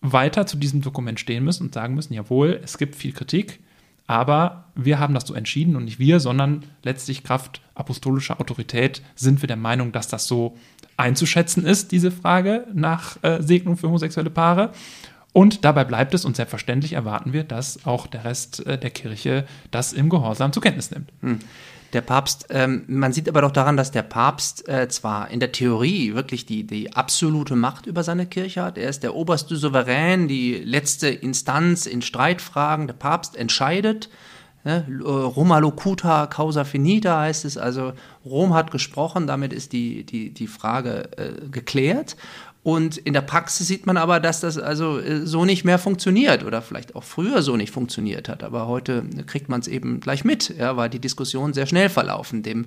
weiter 0.00 0.46
zu 0.46 0.56
diesem 0.56 0.80
Dokument 0.80 1.20
stehen 1.20 1.44
müssen 1.44 1.64
und 1.64 1.74
sagen 1.74 1.94
müssen, 1.94 2.14
jawohl, 2.14 2.58
es 2.64 2.78
gibt 2.78 2.96
viel 2.96 3.12
Kritik, 3.12 3.60
aber 4.06 4.64
wir 4.74 4.98
haben 4.98 5.12
das 5.12 5.26
so 5.26 5.34
entschieden 5.34 5.76
und 5.76 5.84
nicht 5.84 5.98
wir, 5.98 6.18
sondern 6.18 6.64
letztlich 6.82 7.24
Kraft 7.24 7.60
apostolischer 7.74 8.40
Autorität 8.40 9.02
sind 9.16 9.42
wir 9.42 9.48
der 9.48 9.58
Meinung, 9.58 9.92
dass 9.92 10.08
das 10.08 10.26
so 10.26 10.56
einzuschätzen 10.96 11.66
ist, 11.66 11.92
diese 11.92 12.10
Frage 12.10 12.66
nach 12.72 13.22
äh, 13.22 13.42
Segnung 13.42 13.76
für 13.76 13.88
homosexuelle 13.88 14.30
Paare. 14.30 14.72
Und 15.34 15.66
dabei 15.66 15.84
bleibt 15.84 16.14
es 16.14 16.24
und 16.24 16.36
selbstverständlich 16.36 16.94
erwarten 16.94 17.34
wir, 17.34 17.44
dass 17.44 17.84
auch 17.84 18.06
der 18.06 18.24
Rest 18.24 18.64
äh, 18.64 18.78
der 18.78 18.88
Kirche 18.88 19.44
das 19.70 19.92
im 19.92 20.08
Gehorsam 20.08 20.54
zur 20.54 20.62
Kenntnis 20.62 20.90
nimmt. 20.90 21.12
Hm 21.20 21.38
der 21.92 22.00
Papst, 22.00 22.46
ähm, 22.50 22.84
man 22.86 23.12
sieht 23.12 23.28
aber 23.28 23.40
doch 23.40 23.50
daran, 23.50 23.76
dass 23.76 23.90
der 23.90 24.02
Papst 24.02 24.68
äh, 24.68 24.88
zwar 24.88 25.30
in 25.30 25.40
der 25.40 25.52
Theorie 25.52 26.14
wirklich 26.14 26.46
die, 26.46 26.64
die 26.66 26.92
absolute 26.94 27.56
Macht 27.56 27.86
über 27.86 28.02
seine 28.02 28.26
Kirche 28.26 28.62
hat, 28.62 28.78
er 28.78 28.88
ist 28.88 29.02
der 29.02 29.14
oberste 29.14 29.56
Souverän, 29.56 30.28
die 30.28 30.54
letzte 30.54 31.08
Instanz 31.08 31.86
in 31.86 32.02
Streitfragen, 32.02 32.86
der 32.86 32.94
Papst 32.94 33.36
entscheidet. 33.36 34.08
Ne? 34.66 34.84
Roma 35.00 35.58
locuta 35.58 36.26
causa 36.26 36.64
finita 36.64 37.20
heißt 37.20 37.44
es, 37.44 37.56
also 37.56 37.92
Rom 38.24 38.52
hat 38.52 38.72
gesprochen, 38.72 39.28
damit 39.28 39.52
ist 39.52 39.72
die, 39.72 40.04
die, 40.04 40.34
die 40.34 40.48
Frage 40.48 41.08
äh, 41.16 41.48
geklärt. 41.48 42.16
Und 42.66 42.96
in 42.96 43.12
der 43.12 43.20
Praxis 43.20 43.68
sieht 43.68 43.86
man 43.86 43.96
aber, 43.96 44.18
dass 44.18 44.40
das 44.40 44.58
also 44.58 44.98
äh, 44.98 45.24
so 45.24 45.44
nicht 45.44 45.64
mehr 45.64 45.78
funktioniert 45.78 46.42
oder 46.42 46.60
vielleicht 46.62 46.96
auch 46.96 47.04
früher 47.04 47.40
so 47.40 47.56
nicht 47.56 47.72
funktioniert 47.72 48.28
hat. 48.28 48.42
Aber 48.42 48.66
heute 48.66 49.04
kriegt 49.28 49.48
man 49.48 49.60
es 49.60 49.68
eben 49.68 50.00
gleich 50.00 50.24
mit, 50.24 50.52
ja, 50.58 50.76
weil 50.76 50.90
die 50.90 50.98
Diskussion 50.98 51.54
sehr 51.54 51.66
schnell 51.66 51.88
verlaufen. 51.88 52.42
Dem, 52.42 52.66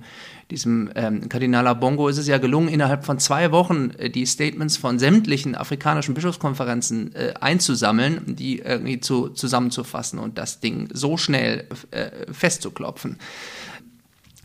diesem 0.50 0.90
ähm, 0.94 1.28
Kardinal 1.28 1.66
Abongo 1.66 2.08
ist 2.08 2.16
es 2.16 2.26
ja 2.26 2.38
gelungen, 2.38 2.68
innerhalb 2.68 3.04
von 3.04 3.18
zwei 3.18 3.52
Wochen 3.52 3.90
äh, 3.98 4.08
die 4.08 4.24
Statements 4.24 4.78
von 4.78 4.98
sämtlichen 4.98 5.54
afrikanischen 5.54 6.14
Bischofskonferenzen 6.14 7.14
äh, 7.14 7.34
einzusammeln, 7.38 8.22
die 8.24 8.60
irgendwie 8.60 9.00
zu, 9.00 9.28
zusammenzufassen 9.28 10.18
und 10.18 10.38
das 10.38 10.60
Ding 10.60 10.88
so 10.94 11.18
schnell 11.18 11.66
äh, 11.90 12.08
festzuklopfen. 12.32 13.18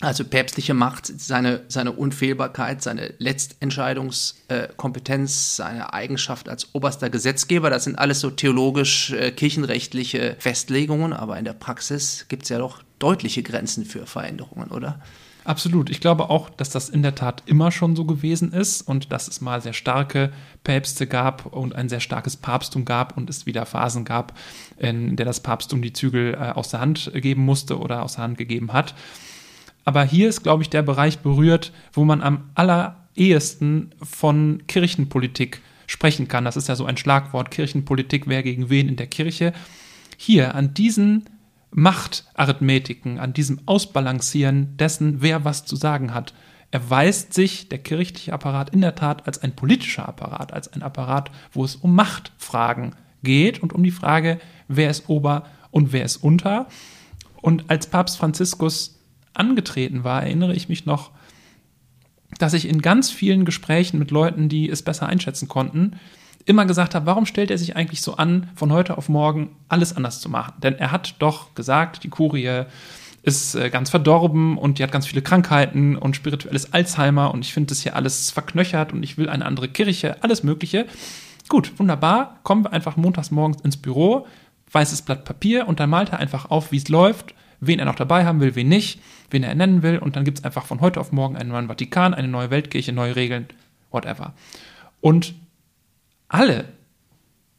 Also 0.05 0.23
päpstliche 0.23 0.75
Macht, 0.75 1.07
seine, 1.07 1.63
seine 1.67 1.93
Unfehlbarkeit, 1.93 2.83
seine 2.83 3.15
Letztentscheidungskompetenz, 3.17 5.55
seine 5.55 5.93
Eigenschaft 5.93 6.47
als 6.47 6.75
oberster 6.75 7.09
Gesetzgeber, 7.09 7.71
das 7.71 7.85
sind 7.85 7.97
alles 7.97 8.19
so 8.19 8.29
theologisch-kirchenrechtliche 8.29 10.19
äh, 10.19 10.35
Festlegungen, 10.37 11.11
aber 11.11 11.39
in 11.39 11.45
der 11.45 11.53
Praxis 11.53 12.27
gibt 12.27 12.43
es 12.43 12.49
ja 12.49 12.59
doch 12.59 12.83
deutliche 12.99 13.41
Grenzen 13.41 13.83
für 13.83 14.05
Veränderungen, 14.05 14.69
oder? 14.69 14.99
Absolut. 15.43 15.89
Ich 15.89 16.01
glaube 16.01 16.29
auch, 16.29 16.51
dass 16.51 16.69
das 16.69 16.89
in 16.89 17.01
der 17.01 17.15
Tat 17.15 17.41
immer 17.47 17.71
schon 17.71 17.95
so 17.95 18.05
gewesen 18.05 18.53
ist 18.53 18.87
und 18.87 19.11
dass 19.11 19.27
es 19.27 19.41
mal 19.41 19.59
sehr 19.59 19.73
starke 19.73 20.31
Päpste 20.63 21.07
gab 21.07 21.47
und 21.47 21.73
ein 21.73 21.89
sehr 21.89 21.99
starkes 21.99 22.37
Papsttum 22.37 22.85
gab 22.85 23.17
und 23.17 23.27
es 23.27 23.47
wieder 23.47 23.65
Phasen 23.65 24.05
gab, 24.05 24.37
in 24.77 25.15
der 25.15 25.25
das 25.25 25.39
Papsttum 25.39 25.81
die 25.81 25.93
Zügel 25.93 26.35
äh, 26.35 26.51
aus 26.51 26.69
der 26.69 26.79
Hand 26.79 27.11
geben 27.15 27.43
musste 27.43 27.79
oder 27.79 28.03
aus 28.03 28.17
der 28.17 28.25
Hand 28.25 28.37
gegeben 28.37 28.71
hat. 28.71 28.93
Aber 29.85 30.03
hier 30.03 30.27
ist, 30.27 30.43
glaube 30.43 30.63
ich, 30.63 30.69
der 30.69 30.81
Bereich 30.81 31.19
berührt, 31.19 31.71
wo 31.93 32.03
man 32.03 32.21
am 32.21 32.49
allerehesten 32.55 33.91
von 34.01 34.63
Kirchenpolitik 34.67 35.61
sprechen 35.87 36.27
kann. 36.27 36.43
Das 36.43 36.57
ist 36.57 36.67
ja 36.67 36.75
so 36.75 36.85
ein 36.85 36.97
Schlagwort, 36.97 37.51
Kirchenpolitik, 37.51 38.27
wer 38.27 38.43
gegen 38.43 38.69
wen 38.69 38.89
in 38.89 38.95
der 38.95 39.07
Kirche. 39.07 39.53
Hier 40.17 40.55
an 40.55 40.73
diesen 40.73 41.25
Machtarithmetiken, 41.71 43.19
an 43.19 43.33
diesem 43.33 43.59
Ausbalancieren 43.67 44.75
dessen, 44.77 45.21
wer 45.21 45.45
was 45.45 45.65
zu 45.65 45.75
sagen 45.75 46.13
hat, 46.13 46.33
erweist 46.71 47.33
sich 47.33 47.69
der 47.69 47.79
kirchliche 47.79 48.33
Apparat 48.33 48.71
in 48.71 48.81
der 48.81 48.95
Tat 48.95 49.27
als 49.27 49.43
ein 49.43 49.55
politischer 49.55 50.07
Apparat, 50.07 50.51
als 50.51 50.71
ein 50.73 50.81
Apparat, 50.81 51.29
wo 51.51 51.63
es 51.63 51.75
um 51.75 51.93
Machtfragen 51.95 52.95
geht 53.23 53.61
und 53.61 53.73
um 53.73 53.83
die 53.83 53.91
Frage, 53.91 54.39
wer 54.67 54.89
ist 54.89 55.09
Ober 55.09 55.45
und 55.71 55.93
wer 55.93 56.05
ist 56.05 56.17
Unter. 56.17 56.67
Und 57.41 57.69
als 57.69 57.87
Papst 57.87 58.17
Franziskus 58.17 58.94
angetreten 59.37 60.03
war, 60.03 60.23
erinnere 60.23 60.53
ich 60.53 60.69
mich 60.69 60.85
noch, 60.85 61.11
dass 62.39 62.53
ich 62.53 62.67
in 62.67 62.81
ganz 62.81 63.11
vielen 63.11 63.45
Gesprächen 63.45 63.99
mit 63.99 64.11
Leuten, 64.11 64.49
die 64.49 64.69
es 64.69 64.81
besser 64.81 65.07
einschätzen 65.07 65.47
konnten, 65.47 65.97
immer 66.45 66.65
gesagt 66.65 66.95
habe, 66.95 67.05
warum 67.05 67.25
stellt 67.25 67.51
er 67.51 67.57
sich 67.57 67.75
eigentlich 67.75 68.01
so 68.01 68.17
an, 68.17 68.49
von 68.55 68.71
heute 68.71 68.97
auf 68.97 69.09
morgen 69.09 69.55
alles 69.67 69.95
anders 69.95 70.19
zu 70.19 70.29
machen? 70.29 70.53
Denn 70.61 70.75
er 70.75 70.91
hat 70.91 71.15
doch 71.19 71.55
gesagt, 71.55 72.03
die 72.03 72.09
Kurie 72.09 72.65
ist 73.23 73.55
äh, 73.55 73.71
ganz 73.71 73.89
verdorben 73.89 74.57
und 74.57 74.77
die 74.77 74.83
hat 74.83 74.91
ganz 74.91 75.07
viele 75.07 75.23
Krankheiten 75.23 75.95
und 75.95 76.15
spirituelles 76.15 76.73
Alzheimer 76.73 77.33
und 77.33 77.43
ich 77.43 77.53
finde 77.53 77.69
das 77.69 77.81
hier 77.81 77.95
alles 77.95 78.29
verknöchert 78.29 78.93
und 78.93 79.01
ich 79.01 79.17
will 79.17 79.29
eine 79.29 79.45
andere 79.45 79.67
Kirche, 79.67 80.21
alles 80.21 80.43
Mögliche. 80.43 80.85
Gut, 81.47 81.71
wunderbar, 81.77 82.39
kommen 82.43 82.63
wir 82.63 82.73
einfach 82.73 82.97
montags 82.97 83.31
morgens 83.31 83.61
ins 83.61 83.77
Büro, 83.77 84.27
weißes 84.71 85.01
Blatt 85.01 85.25
Papier 85.25 85.67
und 85.67 85.79
dann 85.79 85.89
malt 85.89 86.09
er 86.09 86.19
einfach 86.19 86.51
auf, 86.51 86.71
wie 86.71 86.77
es 86.77 86.89
läuft 86.89 87.33
wen 87.59 87.79
er 87.79 87.85
noch 87.85 87.95
dabei 87.95 88.25
haben 88.25 88.39
will, 88.39 88.55
wen 88.55 88.69
nicht, 88.69 88.99
wen 89.29 89.43
er 89.43 89.49
ernennen 89.49 89.83
will. 89.83 89.97
Und 89.97 90.15
dann 90.15 90.25
gibt 90.25 90.39
es 90.39 90.43
einfach 90.43 90.65
von 90.65 90.81
heute 90.81 90.99
auf 90.99 91.11
morgen 91.11 91.37
einen 91.37 91.49
neuen 91.49 91.67
Vatikan, 91.67 92.13
eine 92.13 92.27
neue 92.27 92.49
Weltkirche, 92.49 92.91
neue 92.91 93.15
Regeln, 93.15 93.47
whatever. 93.91 94.33
Und 95.01 95.35
alle 96.27 96.65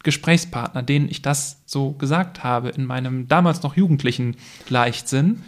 Gesprächspartner, 0.03 0.83
denen 0.83 1.09
ich 1.09 1.23
das 1.23 1.63
so 1.67 1.93
gesagt 1.93 2.45
habe, 2.45 2.69
in 2.69 2.85
meinem 2.85 3.29
damals 3.29 3.63
noch 3.63 3.77
jugendlichen 3.77 4.37
Leichtsinn, 4.69 5.43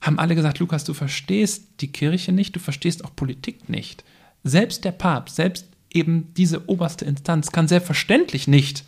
haben 0.00 0.18
alle 0.18 0.34
gesagt, 0.34 0.58
Lukas, 0.58 0.84
du 0.84 0.94
verstehst 0.94 1.64
die 1.80 1.92
Kirche 1.92 2.32
nicht, 2.32 2.56
du 2.56 2.60
verstehst 2.60 3.04
auch 3.04 3.14
Politik 3.14 3.68
nicht. 3.68 4.04
Selbst 4.44 4.84
der 4.84 4.92
Papst, 4.92 5.36
selbst 5.36 5.66
eben 5.92 6.32
diese 6.36 6.68
oberste 6.68 7.04
Instanz 7.04 7.52
kann 7.52 7.68
selbstverständlich 7.68 8.48
nicht, 8.48 8.84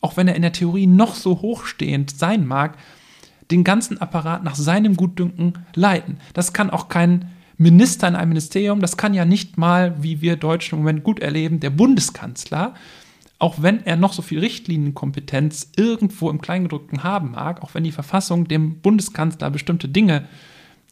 auch 0.00 0.16
wenn 0.16 0.28
er 0.28 0.36
in 0.36 0.42
der 0.42 0.52
Theorie 0.52 0.86
noch 0.86 1.14
so 1.14 1.40
hochstehend 1.40 2.10
sein 2.10 2.46
mag, 2.46 2.76
den 3.50 3.64
ganzen 3.64 4.00
Apparat 4.00 4.44
nach 4.44 4.54
seinem 4.54 4.96
Gutdünken 4.96 5.54
leiten. 5.74 6.18
Das 6.34 6.52
kann 6.52 6.70
auch 6.70 6.88
kein 6.88 7.30
Minister 7.58 8.08
in 8.08 8.16
einem 8.16 8.30
Ministerium, 8.30 8.80
das 8.80 8.96
kann 8.96 9.12
ja 9.12 9.26
nicht 9.26 9.58
mal, 9.58 10.02
wie 10.02 10.22
wir 10.22 10.36
Deutschen 10.36 10.76
im 10.76 10.84
Moment 10.84 11.04
gut 11.04 11.20
erleben, 11.20 11.60
der 11.60 11.68
Bundeskanzler, 11.68 12.74
auch 13.38 13.60
wenn 13.60 13.84
er 13.84 13.96
noch 13.96 14.14
so 14.14 14.22
viel 14.22 14.38
Richtlinienkompetenz 14.38 15.70
irgendwo 15.76 16.30
im 16.30 16.40
Kleingedruckten 16.40 17.04
haben 17.04 17.32
mag, 17.32 17.62
auch 17.62 17.74
wenn 17.74 17.84
die 17.84 17.92
Verfassung 17.92 18.48
dem 18.48 18.80
Bundeskanzler 18.80 19.50
bestimmte 19.50 19.88
Dinge 19.88 20.26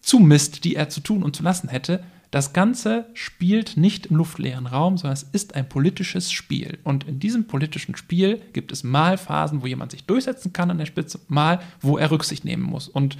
zumisst, 0.02 0.64
die 0.64 0.74
er 0.74 0.90
zu 0.90 1.00
tun 1.00 1.22
und 1.22 1.34
zu 1.34 1.42
lassen 1.42 1.68
hätte, 1.68 2.04
das 2.30 2.52
Ganze 2.52 3.06
spielt 3.14 3.76
nicht 3.76 4.06
im 4.06 4.16
luftleeren 4.16 4.66
Raum, 4.66 4.98
sondern 4.98 5.14
es 5.14 5.22
ist 5.22 5.54
ein 5.54 5.68
politisches 5.68 6.30
Spiel. 6.30 6.78
Und 6.84 7.04
in 7.08 7.20
diesem 7.20 7.46
politischen 7.46 7.96
Spiel 7.96 8.42
gibt 8.52 8.70
es 8.70 8.84
mal 8.84 9.16
Phasen, 9.16 9.62
wo 9.62 9.66
jemand 9.66 9.92
sich 9.92 10.04
durchsetzen 10.04 10.52
kann 10.52 10.70
an 10.70 10.78
der 10.78 10.86
Spitze, 10.86 11.20
mal, 11.28 11.60
wo 11.80 11.96
er 11.96 12.10
Rücksicht 12.10 12.44
nehmen 12.44 12.64
muss. 12.64 12.86
Und 12.86 13.16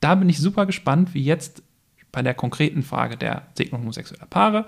da 0.00 0.14
bin 0.14 0.28
ich 0.28 0.38
super 0.38 0.66
gespannt, 0.66 1.14
wie 1.14 1.24
jetzt 1.24 1.62
bei 2.12 2.22
der 2.22 2.34
konkreten 2.34 2.82
Frage 2.82 3.16
der 3.16 3.46
Segnung 3.54 3.82
homosexueller 3.82 4.26
Paare 4.26 4.66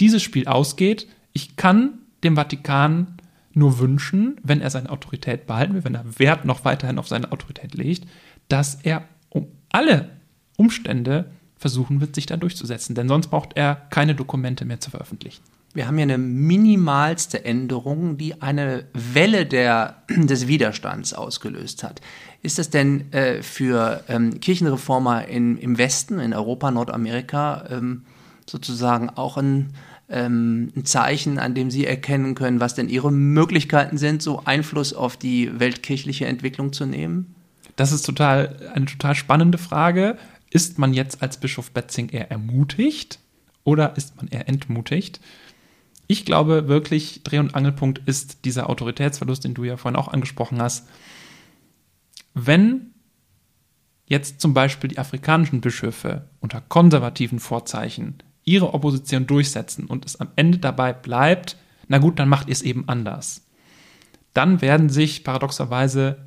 dieses 0.00 0.22
Spiel 0.22 0.46
ausgeht. 0.46 1.08
Ich 1.32 1.56
kann 1.56 1.98
dem 2.22 2.36
Vatikan 2.36 3.16
nur 3.52 3.78
wünschen, 3.78 4.36
wenn 4.42 4.60
er 4.60 4.70
seine 4.70 4.90
Autorität 4.90 5.46
behalten 5.46 5.74
will, 5.74 5.84
wenn 5.84 5.94
er 5.94 6.18
Wert 6.18 6.44
noch 6.44 6.64
weiterhin 6.64 6.98
auf 6.98 7.08
seine 7.08 7.32
Autorität 7.32 7.74
legt, 7.74 8.06
dass 8.48 8.76
er 8.82 9.04
um 9.28 9.48
alle 9.70 10.10
Umstände 10.56 11.30
versuchen 11.58 12.00
wird, 12.00 12.14
sich 12.14 12.26
da 12.26 12.36
durchzusetzen. 12.36 12.94
Denn 12.94 13.08
sonst 13.08 13.28
braucht 13.28 13.56
er 13.56 13.74
keine 13.90 14.14
Dokumente 14.14 14.64
mehr 14.64 14.80
zu 14.80 14.90
veröffentlichen. 14.90 15.42
wir 15.74 15.86
haben 15.86 15.96
hier 15.96 16.04
eine 16.04 16.18
minimalste 16.18 17.44
Änderung, 17.44 18.16
die 18.16 18.40
eine 18.40 18.84
Welle 18.92 19.46
der, 19.46 20.02
des 20.08 20.46
Widerstands 20.48 21.12
ausgelöst 21.12 21.82
hat. 21.82 22.00
Ist 22.42 22.58
das 22.58 22.70
denn 22.70 23.12
äh, 23.12 23.42
für 23.42 24.04
ähm, 24.08 24.40
Kirchenreformer 24.40 25.26
in, 25.28 25.56
im 25.58 25.78
Westen, 25.78 26.18
in 26.18 26.32
Europa, 26.32 26.70
Nordamerika, 26.70 27.64
ähm, 27.70 28.02
sozusagen 28.48 29.10
auch 29.10 29.36
ein, 29.36 29.72
ähm, 30.08 30.72
ein 30.76 30.84
Zeichen, 30.84 31.38
an 31.38 31.54
dem 31.54 31.70
Sie 31.70 31.86
erkennen 31.86 32.34
können, 32.34 32.60
was 32.60 32.74
denn 32.74 32.88
Ihre 32.88 33.10
Möglichkeiten 33.10 33.98
sind, 33.98 34.22
so 34.22 34.42
Einfluss 34.44 34.92
auf 34.94 35.16
die 35.16 35.58
weltkirchliche 35.58 36.26
Entwicklung 36.26 36.72
zu 36.72 36.86
nehmen? 36.86 37.34
Das 37.74 37.92
ist 37.92 38.06
total 38.06 38.70
eine 38.74 38.86
total 38.86 39.14
spannende 39.14 39.58
Frage. 39.58 40.16
Ist 40.50 40.78
man 40.78 40.94
jetzt 40.94 41.22
als 41.22 41.38
Bischof 41.38 41.70
Betzing 41.70 42.08
eher 42.08 42.30
ermutigt 42.30 43.18
oder 43.64 43.96
ist 43.96 44.16
man 44.16 44.28
eher 44.28 44.48
entmutigt? 44.48 45.20
Ich 46.06 46.24
glaube 46.24 46.68
wirklich, 46.68 47.22
Dreh- 47.24 47.40
und 47.40 47.54
Angelpunkt 47.54 48.00
ist 48.06 48.44
dieser 48.44 48.70
Autoritätsverlust, 48.70 49.44
den 49.44 49.54
du 49.54 49.64
ja 49.64 49.76
vorhin 49.76 49.98
auch 49.98 50.08
angesprochen 50.08 50.62
hast. 50.62 50.88
Wenn 52.34 52.92
jetzt 54.06 54.40
zum 54.40 54.54
Beispiel 54.54 54.88
die 54.88 54.98
afrikanischen 54.98 55.60
Bischöfe 55.60 56.28
unter 56.40 56.60
konservativen 56.60 57.40
Vorzeichen 57.40 58.22
ihre 58.44 58.72
Opposition 58.72 59.26
durchsetzen 59.26 59.86
und 59.86 60.06
es 60.06 60.20
am 60.20 60.28
Ende 60.36 60.58
dabei 60.58 60.92
bleibt, 60.92 61.56
na 61.88 61.98
gut, 61.98 62.18
dann 62.18 62.28
macht 62.28 62.48
ihr 62.48 62.52
es 62.52 62.62
eben 62.62 62.88
anders. 62.88 63.42
Dann 64.32 64.60
werden 64.60 64.88
sich 64.88 65.24
paradoxerweise 65.24 66.26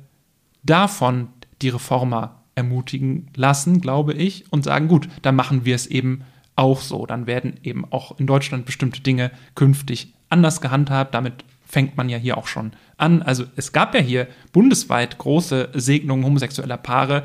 davon 0.62 1.28
die 1.62 1.70
Reformer 1.70 2.39
ermutigen 2.60 3.28
lassen, 3.34 3.80
glaube 3.80 4.12
ich, 4.12 4.44
und 4.52 4.64
sagen, 4.64 4.88
gut, 4.88 5.08
dann 5.22 5.34
machen 5.34 5.64
wir 5.64 5.74
es 5.74 5.86
eben 5.86 6.22
auch 6.56 6.80
so. 6.80 7.06
Dann 7.06 7.26
werden 7.26 7.54
eben 7.62 7.84
auch 7.90 8.18
in 8.18 8.26
Deutschland 8.26 8.66
bestimmte 8.66 9.00
Dinge 9.00 9.30
künftig 9.54 10.12
anders 10.28 10.60
gehandhabt. 10.60 11.14
Damit 11.14 11.44
fängt 11.64 11.96
man 11.96 12.08
ja 12.08 12.18
hier 12.18 12.36
auch 12.36 12.46
schon 12.46 12.72
an. 12.98 13.22
Also 13.22 13.44
es 13.56 13.72
gab 13.72 13.94
ja 13.94 14.00
hier 14.00 14.28
bundesweit 14.52 15.16
große 15.18 15.70
Segnungen 15.74 16.24
homosexueller 16.24 16.76
Paare 16.76 17.22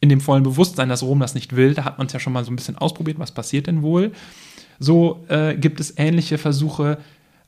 in 0.00 0.08
dem 0.08 0.20
vollen 0.20 0.44
Bewusstsein, 0.44 0.88
dass 0.88 1.02
Rom 1.02 1.20
das 1.20 1.34
nicht 1.34 1.56
will. 1.56 1.74
Da 1.74 1.84
hat 1.84 1.98
man 1.98 2.06
es 2.06 2.12
ja 2.12 2.20
schon 2.20 2.32
mal 2.32 2.44
so 2.44 2.50
ein 2.50 2.56
bisschen 2.56 2.78
ausprobiert, 2.78 3.18
was 3.18 3.32
passiert 3.32 3.66
denn 3.66 3.82
wohl. 3.82 4.12
So 4.78 5.24
äh, 5.28 5.56
gibt 5.56 5.78
es 5.78 5.98
ähnliche 5.98 6.38
Versuche 6.38 6.98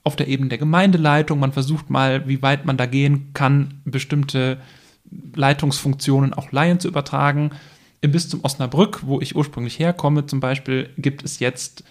auf 0.04 0.16
der 0.16 0.28
Ebene 0.28 0.50
der 0.50 0.58
Gemeindeleitung. 0.58 1.38
Man 1.38 1.52
versucht 1.52 1.88
mal, 1.88 2.28
wie 2.28 2.42
weit 2.42 2.66
man 2.66 2.76
da 2.76 2.86
gehen 2.86 3.30
kann, 3.32 3.80
bestimmte 3.84 4.58
Leitungsfunktionen 5.34 6.34
auch 6.34 6.52
Laien 6.52 6.80
zu 6.80 6.88
übertragen. 6.88 7.50
Im 8.00 8.12
Bistum 8.12 8.40
Osnabrück, 8.42 9.02
wo 9.06 9.20
ich 9.20 9.36
ursprünglich 9.36 9.78
herkomme, 9.78 10.26
zum 10.26 10.40
Beispiel, 10.40 10.90
gibt 10.98 11.24
es 11.24 11.38
jetzt 11.38 11.84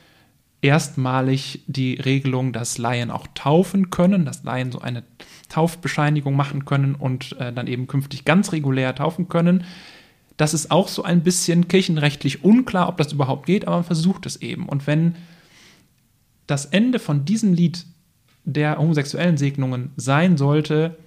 erstmalig 0.61 1.63
die 1.67 1.95
Regelung, 1.95 2.53
dass 2.53 2.77
Laien 2.77 3.11
auch 3.11 3.27
taufen 3.33 3.89
können, 3.89 4.25
dass 4.25 4.43
Laien 4.43 4.71
so 4.71 4.79
eine 4.79 5.03
Taufbescheinigung 5.49 6.35
machen 6.35 6.65
können 6.65 6.95
und 6.95 7.35
äh, 7.39 7.51
dann 7.51 7.67
eben 7.67 7.87
künftig 7.87 8.25
ganz 8.25 8.51
regulär 8.51 8.93
taufen 8.95 9.27
können. 9.27 9.63
Das 10.37 10.53
ist 10.53 10.71
auch 10.71 10.87
so 10.87 11.03
ein 11.03 11.23
bisschen 11.23 11.67
kirchenrechtlich 11.67 12.43
unklar, 12.43 12.89
ob 12.89 12.97
das 12.97 13.11
überhaupt 13.11 13.45
geht, 13.45 13.67
aber 13.67 13.77
man 13.77 13.85
versucht 13.85 14.25
es 14.25 14.37
eben. 14.37 14.67
Und 14.67 14.87
wenn 14.87 15.15
das 16.47 16.65
Ende 16.65 16.99
von 16.99 17.25
diesem 17.25 17.53
Lied 17.53 17.85
der 18.43 18.77
homosexuellen 18.77 19.37
Segnungen 19.37 19.91
sein 19.97 20.37
sollte, 20.37 20.97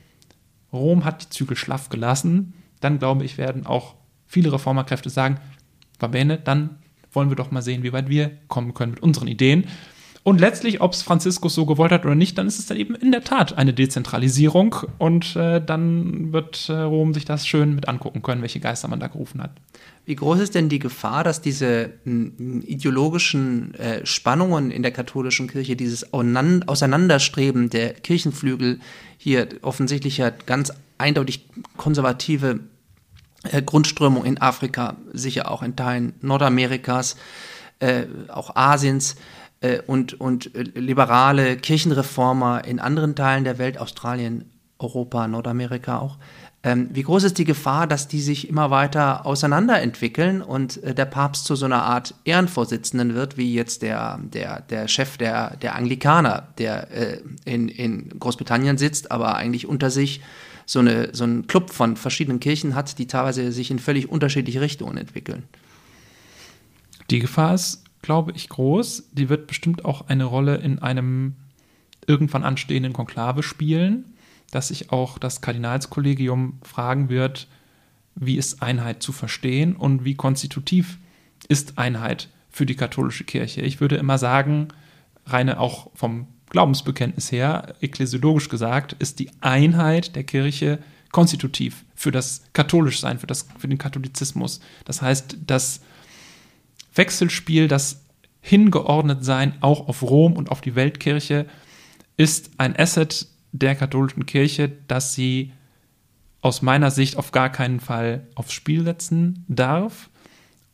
Rom 0.75 1.04
hat 1.04 1.25
die 1.25 1.31
Zügel 1.31 1.57
schlaff 1.57 1.88
gelassen, 1.88 2.54
dann 2.81 2.99
glaube 2.99 3.25
ich, 3.25 3.38
werden 3.38 3.66
auch 3.66 3.95
viele 4.26 4.52
Reformerkräfte 4.52 5.11
sagen, 5.11 5.38
Verbände, 5.99 6.38
dann 6.43 6.78
wollen 7.12 7.31
wir 7.31 7.37
doch 7.37 7.50
mal 7.50 7.62
sehen, 7.62 7.83
wie 7.83 7.93
weit 7.93 8.09
wir 8.09 8.33
kommen 8.49 8.75
können 8.75 8.93
mit 8.93 9.02
unseren 9.02 9.28
Ideen. 9.28 9.66
Und 10.25 10.40
letztlich, 10.40 10.81
ob 10.81 10.95
es 10.95 11.02
Franziskus 11.02 11.54
so 11.54 11.66
gewollt 11.66 11.93
hat 11.93 12.07
oder 12.07 12.14
nicht, 12.14 12.38
dann 12.38 12.47
ist 12.47 12.59
es 12.59 12.66
dann 12.66 12.78
eben 12.78 12.95
in 12.95 13.12
der 13.12 13.25
Tat 13.25 13.59
eine 13.59 13.75
Dezentralisierung 13.75 14.75
und 14.97 15.37
äh, 15.37 15.62
dann 15.62 16.33
wird 16.33 16.69
äh, 16.71 16.73
Rom 16.73 17.12
sich 17.12 17.26
das 17.26 17.47
schön 17.47 17.75
mit 17.75 17.88
angucken 17.88 18.23
können, 18.23 18.40
welche 18.40 18.59
Geister 18.59 18.88
man 18.88 19.00
da 19.00 19.09
gerufen 19.09 19.43
hat. 19.43 19.52
Wie 20.06 20.16
groß 20.16 20.40
ist 20.40 20.54
denn 20.54 20.68
die 20.68 20.78
Gefahr, 20.78 21.25
dass 21.25 21.40
diese 21.40 21.94
ideologischen 22.04 23.75
äh, 23.75 24.04
Spannungen 24.04 24.70
in 24.70 24.82
der 24.82 24.92
katholischen 24.92 25.49
Kirche, 25.49 25.76
dieses 25.76 26.12
Auseinanderstreben 26.12 27.70
der 27.70 27.94
Kirchenflügel 27.94 28.80
hier 29.16 29.49
offensichtlich 29.62 30.19
ja 30.19 30.30
ganz 30.30 30.73
eindeutig 30.99 31.49
konservative 31.78 32.60
äh, 33.45 33.62
Grundströmung 33.62 34.26
in 34.26 34.40
Afrika, 34.40 34.97
sicher 35.12 35.50
auch 35.50 35.62
in 35.62 35.75
Teilen 35.75 36.12
Nordamerikas, 36.21 37.17
äh, 37.78 38.04
auch 38.28 38.56
Asiens 38.56 39.17
äh, 39.60 39.80
und, 39.86 40.21
und 40.21 40.50
liberale 40.54 41.56
Kirchenreformer 41.56 42.64
in 42.67 42.78
anderen 42.78 43.14
Teilen 43.14 43.45
der 43.45 43.56
Welt, 43.56 43.78
Australien, 43.78 44.50
Europa, 44.84 45.26
Nordamerika 45.26 45.99
auch. 45.99 46.18
Ähm, 46.62 46.88
wie 46.92 47.02
groß 47.02 47.25
ist 47.25 47.36
die 47.36 47.44
Gefahr, 47.44 47.86
dass 47.86 48.08
die 48.08 48.20
sich 48.20 48.49
immer 48.49 48.70
weiter 48.70 49.26
auseinanderentwickeln 49.26 50.40
und 50.40 50.82
äh, 50.82 50.94
der 50.94 51.04
Papst 51.04 51.44
zu 51.44 51.56
so 51.56 51.66
einer 51.66 51.82
Art 51.82 52.14
Ehrenvorsitzenden 52.25 53.14
wird, 53.14 53.36
wie 53.36 53.52
jetzt 53.52 53.82
der, 53.82 54.18
der, 54.23 54.62
der 54.62 54.88
Chef 54.88 55.18
der, 55.18 55.56
der 55.56 55.76
Anglikaner, 55.76 56.49
der 56.56 56.90
äh, 56.90 57.20
in, 57.44 57.68
in 57.68 58.18
Großbritannien 58.18 58.78
sitzt, 58.78 59.10
aber 59.10 59.36
eigentlich 59.36 59.66
unter 59.66 59.90
sich 59.90 60.23
so, 60.64 60.78
eine, 60.78 61.10
so 61.12 61.25
einen 61.25 61.47
Club 61.47 61.68
von 61.68 61.97
verschiedenen 61.97 62.40
Kirchen 62.40 62.75
hat, 62.75 62.99
die 62.99 63.06
teilweise 63.06 63.52
sich 63.52 63.70
in 63.70 63.78
völlig 63.78 64.08
unterschiedliche 64.08 64.62
Richtungen 64.62 64.97
entwickeln. 64.97 65.44
Die 67.10 67.18
Gefahr 67.18 67.52
ist, 67.52 67.84
glaube 68.00 68.32
ich, 68.32 68.49
groß. 68.49 69.10
Die 69.12 69.28
wird 69.28 69.47
bestimmt 69.47 69.84
auch 69.84 70.08
eine 70.08 70.25
Rolle 70.25 70.56
in 70.56 70.78
einem 70.78 71.34
irgendwann 72.06 72.44
anstehenden 72.44 72.94
Konklave 72.94 73.42
spielen, 73.42 74.14
dass 74.54 74.69
sich 74.69 74.93
auch 74.93 75.19
das 75.19 75.40
Kardinalskollegium 75.40 76.60
fragen 76.62 77.08
wird, 77.08 77.49
wie 78.14 78.36
ist 78.36 78.62
Einheit 78.62 79.02
zu 79.02 79.12
verstehen 79.12 79.75
und 79.75 80.04
wie 80.04 80.14
konstitutiv 80.14 80.99
ist 81.49 81.78
Einheit 81.78 82.28
für 82.50 82.64
die 82.64 82.76
katholische 82.76 83.25
Kirche. 83.25 83.62
Ich 83.62 83.80
würde 83.80 83.97
immer 83.97 84.19
sagen, 84.19 84.69
reine 85.26 85.58
auch 85.58 85.90
vom 85.95 86.28
Glaubensbekenntnis 86.50 87.32
her, 87.32 87.75
ekklesiologisch 87.80 88.49
gesagt, 88.49 88.93
ist 89.00 89.19
die 89.19 89.30
Einheit 89.40 90.14
der 90.14 90.23
Kirche 90.23 90.78
konstitutiv 91.10 91.84
für 91.97 92.12
das 92.12 92.45
Katholischsein, 92.52 93.19
für, 93.19 93.26
für 93.58 93.69
den 93.69 93.78
Katholizismus. 93.78 94.60
Das 94.84 95.02
heißt, 95.02 95.38
das 95.47 95.80
Wechselspiel, 96.95 97.67
das 97.67 98.04
Hingeordnetsein 98.40 99.54
auch 99.62 99.88
auf 99.88 100.02
Rom 100.02 100.34
und 100.34 100.50
auf 100.50 100.60
die 100.60 100.76
Weltkirche 100.76 101.47
ist 102.17 102.52
ein 102.58 102.78
Asset 102.78 103.26
der 103.54 103.76
katholischen 103.76 104.26
Kirche, 104.26 104.73
das 104.88 105.14
sie 105.14 105.52
aus 106.40 106.60
meiner 106.60 106.90
Sicht 106.90 107.17
auf 107.17 107.32
gar 107.32 107.50
keinen 107.50 107.80
Fall 107.80 108.26
aufs 108.34 108.52
Spiel 108.52 108.84
setzen 108.84 109.45
darf 109.49 110.10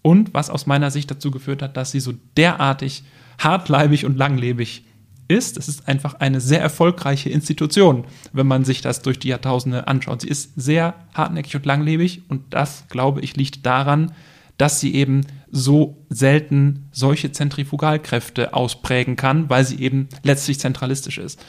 und 0.03 0.35
was 0.35 0.51
aus 0.51 0.67
meiner 0.67 0.91
Sicht 0.91 1.11
dazu 1.11 1.31
geführt 1.31 1.63
hat, 1.63 1.77
dass 1.77 1.93
sie 1.93 2.01
so 2.01 2.15
derartig 2.37 3.05
hartleibig 3.39 4.07
und 4.07 4.17
langlebig 4.17 4.85
ist. 5.29 5.59
Es 5.59 5.69
ist 5.69 5.87
einfach 5.87 6.15
eine 6.15 6.41
sehr 6.41 6.61
erfolgreiche 6.61 7.29
Institution, 7.29 8.07
wenn 8.33 8.47
man 8.47 8.65
sich 8.65 8.81
das 8.81 9.03
durch 9.03 9.19
die 9.19 9.29
Jahrtausende 9.29 9.87
anschaut. 9.87 10.23
Sie 10.23 10.29
ist 10.29 10.53
sehr 10.57 10.95
hartnäckig 11.15 11.55
und 11.55 11.67
langlebig 11.67 12.23
und 12.29 12.53
das, 12.55 12.85
glaube 12.89 13.21
ich, 13.21 13.37
liegt 13.37 13.65
daran, 13.67 14.13
dass 14.57 14.81
sie 14.81 14.95
eben 14.95 15.27
so 15.51 16.05
selten 16.09 16.89
solche 16.93 17.31
Zentrifugalkräfte 17.31 18.55
ausprägen 18.55 19.17
kann, 19.17 19.49
weil 19.51 19.65
sie 19.65 19.81
eben 19.81 20.09
letztlich 20.23 20.59
zentralistisch 20.59 21.19
ist. 21.19 21.45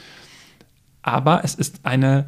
Aber 1.01 1.43
es 1.43 1.55
ist 1.55 1.81
eine 1.83 2.25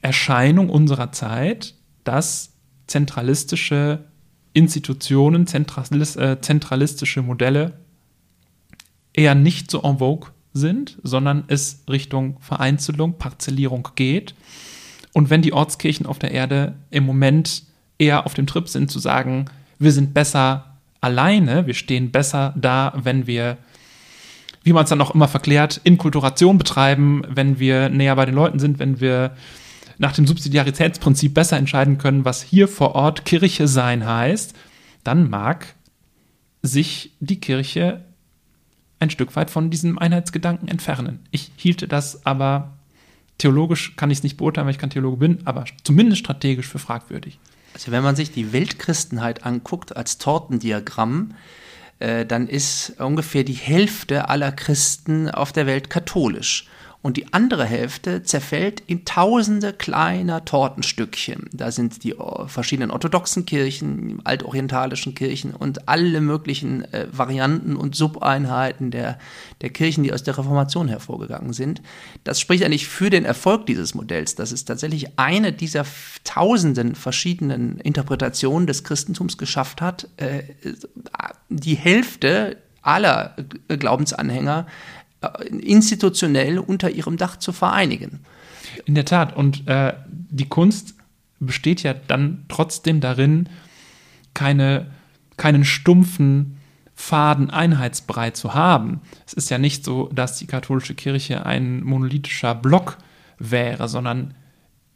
Erscheinung 0.00 0.70
unserer 0.70 1.12
Zeit, 1.12 1.74
dass 2.04 2.54
zentralistische 2.86 4.04
Institutionen, 4.52 5.46
äh, 5.46 6.40
zentralistische 6.40 7.22
Modelle 7.22 7.74
eher 9.12 9.34
nicht 9.34 9.70
so 9.70 9.82
en 9.82 9.98
vogue 9.98 10.30
sind, 10.52 10.98
sondern 11.02 11.44
es 11.48 11.84
Richtung 11.88 12.38
Vereinzelung, 12.40 13.18
Parzellierung 13.18 13.88
geht. 13.94 14.34
Und 15.12 15.30
wenn 15.30 15.42
die 15.42 15.52
Ortskirchen 15.52 16.06
auf 16.06 16.18
der 16.18 16.32
Erde 16.32 16.74
im 16.90 17.04
Moment 17.04 17.64
eher 17.98 18.26
auf 18.26 18.34
dem 18.34 18.46
Trip 18.46 18.68
sind 18.68 18.90
zu 18.90 18.98
sagen, 18.98 19.46
wir 19.78 19.92
sind 19.92 20.14
besser 20.14 20.76
alleine, 21.00 21.66
wir 21.66 21.74
stehen 21.74 22.10
besser 22.10 22.54
da, 22.56 22.92
wenn 22.96 23.26
wir, 23.26 23.58
wie 24.64 24.72
man 24.72 24.84
es 24.84 24.90
dann 24.90 25.00
auch 25.00 25.14
immer 25.14 25.28
verklärt, 25.28 25.80
Inkulturation 25.84 26.58
betreiben, 26.58 27.22
wenn 27.28 27.58
wir 27.58 27.88
näher 27.88 28.16
bei 28.16 28.26
den 28.26 28.34
Leuten 28.34 28.58
sind, 28.58 28.78
wenn 28.78 29.00
wir 29.00 29.36
nach 29.98 30.12
dem 30.12 30.26
Subsidiaritätsprinzip 30.26 31.34
besser 31.34 31.56
entscheiden 31.56 31.98
können, 31.98 32.24
was 32.24 32.42
hier 32.42 32.68
vor 32.68 32.94
Ort 32.94 33.24
Kirche 33.24 33.66
sein 33.66 34.06
heißt, 34.06 34.54
dann 35.04 35.28
mag 35.28 35.74
sich 36.62 37.12
die 37.20 37.40
Kirche 37.40 38.04
ein 39.00 39.10
Stück 39.10 39.36
weit 39.36 39.50
von 39.50 39.70
diesem 39.70 39.98
Einheitsgedanken 39.98 40.68
entfernen. 40.68 41.20
Ich 41.30 41.52
hielte 41.56 41.88
das 41.88 42.26
aber 42.26 42.78
theologisch, 43.38 43.94
kann 43.96 44.10
ich 44.10 44.18
es 44.18 44.24
nicht 44.24 44.36
beurteilen, 44.36 44.66
weil 44.66 44.74
ich 44.74 44.80
kein 44.80 44.90
Theologe 44.90 45.16
bin, 45.16 45.38
aber 45.44 45.64
zumindest 45.84 46.20
strategisch 46.20 46.66
für 46.66 46.80
fragwürdig. 46.80 47.38
Also 47.74 47.92
wenn 47.92 48.02
man 48.02 48.16
sich 48.16 48.32
die 48.32 48.52
Weltchristenheit 48.52 49.44
anguckt 49.46 49.96
als 49.96 50.18
Tortendiagramm, 50.18 51.34
dann 51.98 52.46
ist 52.48 53.00
ungefähr 53.00 53.44
die 53.44 53.54
Hälfte 53.54 54.28
aller 54.28 54.52
Christen 54.52 55.28
auf 55.28 55.52
der 55.52 55.66
Welt 55.66 55.90
katholisch 55.90 56.66
und 57.00 57.16
die 57.16 57.32
andere 57.32 57.64
Hälfte 57.64 58.24
zerfällt 58.24 58.82
in 58.86 59.04
tausende 59.04 59.72
kleiner 59.72 60.44
Tortenstückchen. 60.44 61.48
Da 61.52 61.70
sind 61.70 62.02
die 62.02 62.12
äh, 62.12 62.48
verschiedenen 62.48 62.90
orthodoxen 62.90 63.46
Kirchen, 63.46 64.20
altorientalischen 64.24 65.14
Kirchen 65.14 65.54
und 65.54 65.88
alle 65.88 66.20
möglichen 66.20 66.82
äh, 66.92 67.06
Varianten 67.12 67.76
und 67.76 67.94
Subeinheiten 67.94 68.90
der, 68.90 69.18
der 69.60 69.70
Kirchen, 69.70 70.02
die 70.02 70.12
aus 70.12 70.24
der 70.24 70.36
Reformation 70.36 70.88
hervorgegangen 70.88 71.52
sind. 71.52 71.82
Das 72.24 72.40
spricht 72.40 72.64
eigentlich 72.64 72.88
für 72.88 73.10
den 73.10 73.24
Erfolg 73.24 73.66
dieses 73.66 73.94
Modells, 73.94 74.34
dass 74.34 74.50
es 74.50 74.64
tatsächlich 74.64 75.18
eine 75.18 75.52
dieser 75.52 75.84
tausenden 76.24 76.96
verschiedenen 76.96 77.78
Interpretationen 77.78 78.66
des 78.66 78.82
Christentums 78.82 79.38
geschafft 79.38 79.80
hat, 79.80 80.08
äh, 80.16 80.42
die 81.48 81.76
Hälfte 81.76 82.56
aller 82.82 83.36
Glaubensanhänger 83.68 84.66
institutionell 85.50 86.58
unter 86.58 86.90
ihrem 86.90 87.16
Dach 87.16 87.36
zu 87.36 87.52
vereinigen. 87.52 88.20
In 88.84 88.94
der 88.94 89.04
Tat. 89.04 89.36
Und 89.36 89.66
äh, 89.66 89.94
die 90.06 90.48
Kunst 90.48 90.94
besteht 91.40 91.82
ja 91.82 91.94
dann 91.94 92.44
trotzdem 92.48 93.00
darin, 93.00 93.48
keine, 94.34 94.86
keinen 95.36 95.64
stumpfen 95.64 96.56
Faden 96.94 97.50
Einheitsbrei 97.50 98.30
zu 98.30 98.54
haben. 98.54 99.00
Es 99.24 99.32
ist 99.32 99.50
ja 99.50 99.58
nicht 99.58 99.84
so, 99.84 100.08
dass 100.12 100.38
die 100.38 100.46
katholische 100.46 100.94
Kirche 100.94 101.46
ein 101.46 101.84
monolithischer 101.84 102.56
Block 102.56 102.98
wäre, 103.38 103.88
sondern 103.88 104.34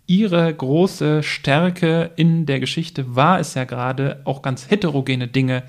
ihre 0.08 0.52
große 0.52 1.22
Stärke 1.22 2.10
in 2.16 2.44
der 2.44 2.58
Geschichte 2.58 3.14
war 3.14 3.38
es 3.38 3.54
ja 3.54 3.64
gerade, 3.64 4.20
auch 4.24 4.42
ganz 4.42 4.68
heterogene 4.68 5.28
Dinge 5.28 5.62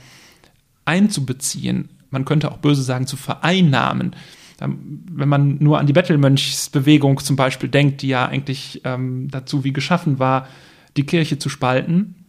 einzubeziehen. 0.86 1.90
Man 2.10 2.26
könnte 2.26 2.52
auch 2.52 2.58
böse 2.58 2.82
sagen, 2.82 3.06
zu 3.06 3.16
vereinnahmen 3.16 4.16
wenn 4.60 5.30
man 5.30 5.58
nur 5.60 5.80
an 5.80 5.88
die 5.88 5.94
Bettelmönchsbewegung 5.94 7.20
zum 7.20 7.36
Beispiel 7.36 7.70
denkt, 7.70 8.02
die 8.02 8.10
ja 8.10 8.26
eigentlich 8.26 8.82
ähm, 8.84 9.28
dazu 9.30 9.64
wie 9.64 9.74
geschaffen 9.74 10.20
war, 10.20 10.48
die 10.96 11.06
Kirche 11.06 11.40
zu 11.40 11.50
spalten, 11.50 12.24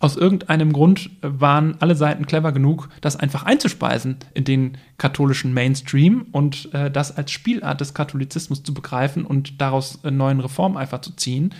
aus 0.00 0.16
irgendeinem 0.16 0.72
Grund 0.72 1.10
waren 1.20 1.76
alle 1.80 1.94
Seiten 1.94 2.26
clever 2.26 2.52
genug, 2.52 2.88
das 3.02 3.16
einfach 3.16 3.42
einzuspeisen 3.42 4.16
in 4.32 4.44
den 4.44 4.78
katholischen 4.96 5.52
Mainstream 5.52 6.26
und 6.32 6.72
äh, 6.72 6.90
das 6.90 7.14
als 7.14 7.30
Spielart 7.30 7.82
des 7.82 7.92
Katholizismus 7.92 8.62
zu 8.62 8.72
begreifen 8.72 9.26
und 9.26 9.60
daraus 9.60 10.02
einen 10.02 10.16
neuen 10.16 10.40
Reformeifer 10.40 11.02
zu 11.02 11.14
ziehen. 11.16 11.54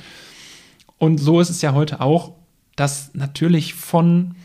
Und 0.97 1.19
so 1.19 1.39
ist 1.41 1.51
es 1.51 1.61
ja 1.61 1.75
heute 1.75 2.01
auch, 2.01 2.33
dass 2.77 3.11
natürlich 3.15 3.75
von 3.75 4.37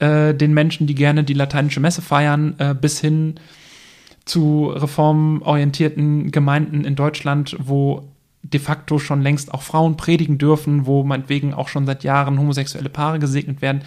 äh, 0.00 0.34
den 0.34 0.52
Menschen, 0.52 0.88
die 0.88 0.96
gerne 0.96 1.22
die 1.22 1.34
lateinische 1.34 1.80
Messe 1.80 2.02
feiern, 2.02 2.56
äh, 2.58 2.74
bis 2.74 2.98
hin 2.98 3.38
zu 4.26 4.66
reformorientierten 4.66 6.30
Gemeinden 6.30 6.84
in 6.84 6.96
Deutschland, 6.96 7.56
wo 7.58 8.12
de 8.42 8.60
facto 8.60 8.98
schon 8.98 9.22
längst 9.22 9.54
auch 9.54 9.62
Frauen 9.62 9.96
predigen 9.96 10.36
dürfen, 10.36 10.84
wo 10.84 11.02
meinetwegen 11.04 11.54
auch 11.54 11.68
schon 11.68 11.86
seit 11.86 12.04
Jahren 12.04 12.38
homosexuelle 12.38 12.90
Paare 12.90 13.18
gesegnet 13.18 13.62
werden, 13.62 13.82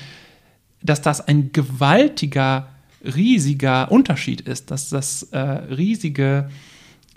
dass 0.81 1.01
das 1.01 1.21
ein 1.21 1.51
gewaltiger, 1.51 2.69
riesiger 3.03 3.91
Unterschied 3.91 4.41
ist, 4.41 4.71
dass 4.71 4.89
das 4.89 5.23
äh, 5.23 5.39
riesige 5.39 6.49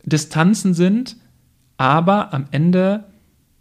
Distanzen 0.05 0.75
sind, 0.75 1.17
aber 1.77 2.35
am 2.35 2.47
Ende 2.51 3.05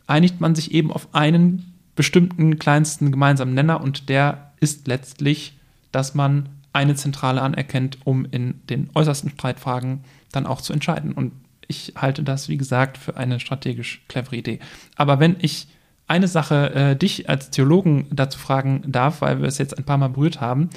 einigt 0.08 0.42
man 0.42 0.56
sich 0.56 0.74
eben 0.74 0.92
auf 0.92 1.14
einen 1.14 1.74
bestimmten 1.96 2.58
kleinsten 2.58 3.12
gemeinsamen 3.12 3.54
Nenner 3.54 3.82
und 3.82 4.10
der 4.10 4.54
ist 4.60 4.88
letztlich, 4.88 5.58
dass 5.92 6.16
man 6.16 6.50
eine 6.74 6.96
Zentrale 6.96 7.42
anerkennt, 7.42 8.00
um 8.06 8.26
in 8.26 8.62
den 8.68 8.90
äußersten 8.94 9.32
Streitfragen 9.32 10.04
dann 10.32 10.46
auch 10.46 10.62
zu 10.62 10.74
entscheiden. 10.74 11.12
Und 11.12 11.34
ich 11.68 11.94
halte 11.96 12.24
das, 12.24 12.50
wie 12.50 12.58
gesagt, 12.58 12.98
für 12.98 13.18
eine 13.18 13.40
strategisch 13.40 14.04
clevere 14.08 14.38
Idee. 14.38 14.60
Aber 14.96 15.20
wenn 15.20 15.38
ich 15.40 15.68
eine 16.08 16.28
Sache 16.28 16.74
äh, 16.74 16.96
dich 16.96 17.30
als 17.30 17.50
Theologen 17.50 18.08
dazu 18.12 18.38
fragen 18.38 18.84
darf, 18.86 19.22
weil 19.22 19.42
wir 19.42 19.48
es 19.48 19.58
jetzt 19.58 19.78
ein 19.78 19.86
paar 19.86 19.98
Mal 19.98 20.10
berührt 20.10 20.42
haben, 20.42 20.70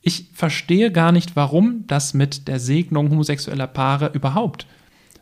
ich 0.00 0.30
verstehe 0.32 0.92
gar 0.92 1.10
nicht, 1.10 1.34
warum 1.34 1.84
das 1.88 2.14
mit 2.14 2.46
der 2.46 2.60
Segnung 2.60 3.10
homosexueller 3.10 3.66
Paare 3.66 4.12
überhaupt 4.14 4.66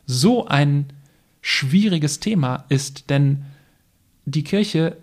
so 0.05 0.45
ein 0.45 0.85
schwieriges 1.41 2.19
Thema 2.19 2.65
ist, 2.69 3.09
denn 3.09 3.45
die 4.25 4.43
Kirche 4.43 4.97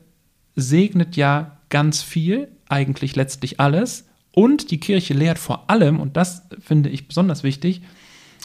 segnet 0.55 1.17
ja 1.17 1.59
ganz 1.69 2.03
viel, 2.03 2.49
eigentlich 2.69 3.17
letztlich 3.17 3.59
alles, 3.59 4.07
und 4.33 4.71
die 4.71 4.81
Kirche 4.81 5.15
lehrt 5.15 5.39
vor 5.39 5.71
allem, 5.71 6.01
und 6.01 6.17
das 6.17 6.43
finde 6.61 6.89
ich 6.89 7.09
besonders 7.09 7.43
wichtig, 7.43 7.83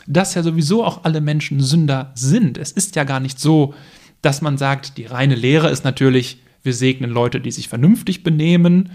dass 0.05 0.35
ja 0.35 0.43
sowieso 0.43 0.83
auch 0.83 1.03
alle 1.03 1.21
Menschen 1.21 1.59
Sünder 1.59 2.11
sind. 2.15 2.57
Es 2.57 2.71
ist 2.71 2.95
ja 2.95 3.03
gar 3.03 3.19
nicht 3.19 3.39
so, 3.39 3.73
dass 4.21 4.41
man 4.41 4.57
sagt, 4.57 4.97
die 4.97 5.05
reine 5.05 5.35
Lehre 5.35 5.69
ist 5.69 5.83
natürlich, 5.83 6.41
wir 6.63 6.73
segnen 6.73 7.09
Leute, 7.09 7.39
die 7.39 7.51
sich 7.51 7.69
vernünftig 7.69 8.23
benehmen, 8.23 8.91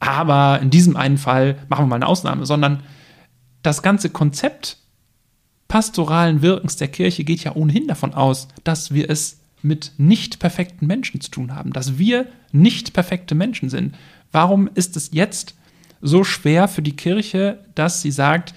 aber 0.00 0.60
in 0.60 0.70
diesem 0.70 0.96
einen 0.96 1.18
Fall 1.18 1.56
machen 1.68 1.84
wir 1.84 1.88
mal 1.88 1.96
eine 1.96 2.08
Ausnahme, 2.08 2.44
sondern 2.44 2.82
das 3.62 3.82
ganze 3.82 4.10
Konzept 4.10 4.78
pastoralen 5.68 6.42
Wirkens 6.42 6.76
der 6.76 6.88
Kirche 6.88 7.24
geht 7.24 7.44
ja 7.44 7.54
ohnehin 7.54 7.86
davon 7.86 8.12
aus, 8.12 8.48
dass 8.64 8.92
wir 8.92 9.08
es 9.08 9.38
mit 9.62 9.92
nicht 9.96 10.40
perfekten 10.40 10.86
Menschen 10.86 11.20
zu 11.20 11.30
tun 11.30 11.54
haben, 11.54 11.72
dass 11.72 11.98
wir 11.98 12.26
nicht 12.50 12.92
perfekte 12.92 13.34
Menschen 13.34 13.70
sind. 13.70 13.94
Warum 14.32 14.68
ist 14.74 14.96
es 14.96 15.10
jetzt 15.12 15.54
so 16.02 16.24
schwer 16.24 16.68
für 16.68 16.82
die 16.82 16.96
Kirche, 16.96 17.60
dass 17.74 18.02
sie 18.02 18.10
sagt, 18.10 18.54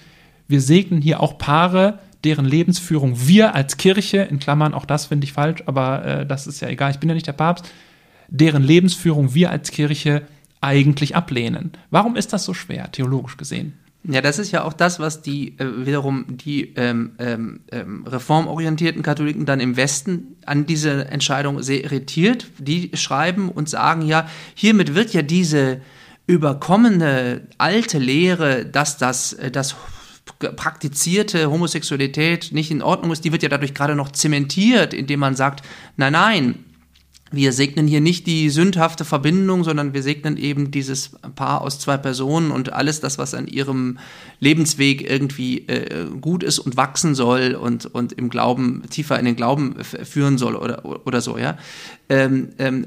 wir 0.48 0.60
segnen 0.60 1.00
hier 1.00 1.20
auch 1.20 1.38
Paare, 1.38 2.00
deren 2.24 2.44
Lebensführung 2.44 3.26
wir 3.26 3.54
als 3.54 3.76
Kirche, 3.76 4.18
in 4.18 4.40
Klammern, 4.40 4.74
auch 4.74 4.84
das 4.84 5.06
finde 5.06 5.24
ich 5.24 5.32
falsch, 5.32 5.62
aber 5.66 6.04
äh, 6.04 6.26
das 6.26 6.46
ist 6.46 6.60
ja 6.60 6.68
egal, 6.68 6.90
ich 6.90 6.98
bin 6.98 7.08
ja 7.08 7.14
nicht 7.14 7.26
der 7.26 7.32
Papst, 7.32 7.66
deren 8.28 8.62
Lebensführung 8.62 9.32
wir 9.32 9.50
als 9.50 9.70
Kirche 9.70 10.22
eigentlich 10.60 11.14
ablehnen. 11.14 11.72
Warum 11.90 12.16
ist 12.16 12.32
das 12.32 12.44
so 12.44 12.52
schwer, 12.52 12.90
theologisch 12.90 13.36
gesehen? 13.36 13.74
Ja, 14.08 14.20
das 14.20 14.38
ist 14.38 14.52
ja 14.52 14.62
auch 14.62 14.72
das, 14.72 15.00
was 15.00 15.22
die 15.22 15.58
äh, 15.58 15.86
wiederum 15.86 16.24
die 16.28 16.74
ähm, 16.76 17.12
ähm, 17.18 17.60
ähm 17.72 18.04
reformorientierten 18.06 19.02
Katholiken 19.02 19.46
dann 19.46 19.58
im 19.58 19.76
Westen 19.76 20.36
an 20.46 20.64
diese 20.64 21.06
Entscheidung 21.06 21.60
sehr 21.62 21.82
irritiert. 21.82 22.46
Die 22.58 22.90
schreiben 22.94 23.48
und 23.48 23.68
sagen 23.68 24.02
ja, 24.02 24.28
hiermit 24.54 24.94
wird 24.94 25.12
ja 25.12 25.22
diese 25.22 25.80
überkommene 26.26 27.48
alte 27.58 27.98
Lehre, 27.98 28.66
dass 28.66 28.98
das, 28.98 29.32
äh, 29.34 29.50
das 29.50 29.76
praktizierte 30.56 31.50
Homosexualität 31.50 32.50
nicht 32.52 32.70
in 32.70 32.82
Ordnung 32.82 33.12
ist, 33.12 33.24
die 33.24 33.32
wird 33.32 33.42
ja 33.42 33.48
dadurch 33.48 33.74
gerade 33.74 33.94
noch 33.94 34.10
zementiert, 34.10 34.92
indem 34.92 35.20
man 35.20 35.36
sagt, 35.36 35.62
nein, 35.96 36.12
nein, 36.12 36.64
wir 37.32 37.52
segnen 37.52 37.88
hier 37.88 38.00
nicht 38.00 38.26
die 38.26 38.50
sündhafte 38.50 39.04
Verbindung, 39.04 39.64
sondern 39.64 39.94
wir 39.94 40.02
segnen 40.02 40.36
eben 40.36 40.70
dieses 40.70 41.10
Paar 41.34 41.60
aus 41.60 41.80
zwei 41.80 41.96
Personen 41.96 42.52
und 42.52 42.72
alles 42.72 43.00
das, 43.00 43.18
was 43.18 43.34
an 43.34 43.48
ihrem 43.48 43.98
Lebensweg 44.38 45.08
irgendwie 45.08 45.66
äh, 45.66 46.06
gut 46.20 46.44
ist 46.44 46.60
und 46.60 46.76
wachsen 46.76 47.16
soll 47.16 47.54
und, 47.54 47.86
und 47.86 48.12
im 48.12 48.30
Glauben, 48.30 48.82
tiefer 48.90 49.18
in 49.18 49.24
den 49.24 49.34
Glauben 49.34 49.74
führen 49.82 50.38
soll 50.38 50.54
oder, 50.54 50.84
oder 51.04 51.20
so, 51.20 51.36
ja. 51.36 51.58
Ähm, 52.08 52.50
ähm, 52.58 52.86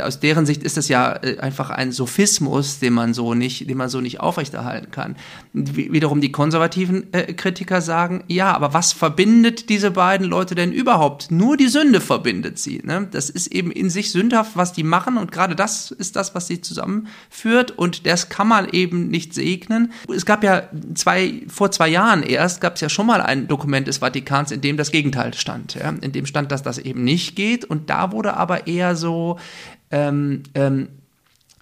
aus 0.00 0.20
deren 0.20 0.46
Sicht 0.46 0.62
ist 0.62 0.76
das 0.76 0.88
ja 0.88 1.16
äh, 1.22 1.38
einfach 1.38 1.70
ein 1.70 1.90
Sophismus, 1.90 2.78
den 2.78 2.92
man 2.92 3.12
so 3.12 3.34
nicht, 3.34 3.68
den 3.68 3.76
man 3.76 3.88
so 3.88 4.00
nicht 4.00 4.20
aufrechterhalten 4.20 4.92
kann. 4.92 5.16
Wiederum 5.52 6.20
die 6.20 6.30
konservativen 6.30 7.12
äh, 7.12 7.32
Kritiker 7.32 7.80
sagen, 7.80 8.22
ja, 8.28 8.54
aber 8.54 8.72
was 8.72 8.92
verbindet 8.92 9.68
diese 9.70 9.90
beiden 9.90 10.28
Leute 10.28 10.54
denn 10.54 10.70
überhaupt? 10.70 11.32
Nur 11.32 11.56
die 11.56 11.66
Sünde 11.66 12.00
verbindet 12.00 12.60
sie. 12.60 12.80
Ne? 12.84 13.08
Das 13.10 13.28
ist 13.28 13.48
eben 13.48 13.72
in 13.72 13.90
sich 13.90 14.12
sündhaft, 14.12 14.52
was 14.54 14.72
die 14.72 14.84
machen 14.84 15.16
und 15.16 15.32
gerade 15.32 15.56
das 15.56 15.90
ist 15.90 16.14
das, 16.14 16.36
was 16.36 16.46
sie 16.46 16.60
zusammenführt 16.60 17.72
und 17.72 18.06
das 18.06 18.28
kann 18.28 18.46
man 18.46 18.68
eben 18.68 19.08
nicht 19.08 19.34
segnen. 19.34 19.92
Es 20.14 20.26
gab 20.26 20.44
ja 20.44 20.68
zwei, 20.94 21.42
vor 21.48 21.72
zwei 21.72 21.88
Jahren 21.88 22.22
erst, 22.22 22.60
gab 22.60 22.76
es 22.76 22.80
ja 22.82 22.88
schon 22.88 23.06
mal 23.06 23.20
ein 23.20 23.48
Dokument 23.48 23.88
des 23.88 23.98
Vatikans, 23.98 24.52
in 24.52 24.60
dem 24.60 24.76
das 24.76 24.92
Gegenteil 24.92 25.34
stand, 25.34 25.74
ja? 25.74 25.88
in 25.88 26.12
dem 26.12 26.26
stand, 26.26 26.52
dass 26.52 26.62
das 26.62 26.78
eben 26.78 27.02
nicht 27.02 27.34
geht 27.34 27.64
und 27.64 27.90
da 27.90 28.12
wurde 28.12 28.36
aber 28.36 28.43
eher 28.50 28.96
so 28.96 29.38
ähm, 29.90 30.42
ähm, 30.54 30.88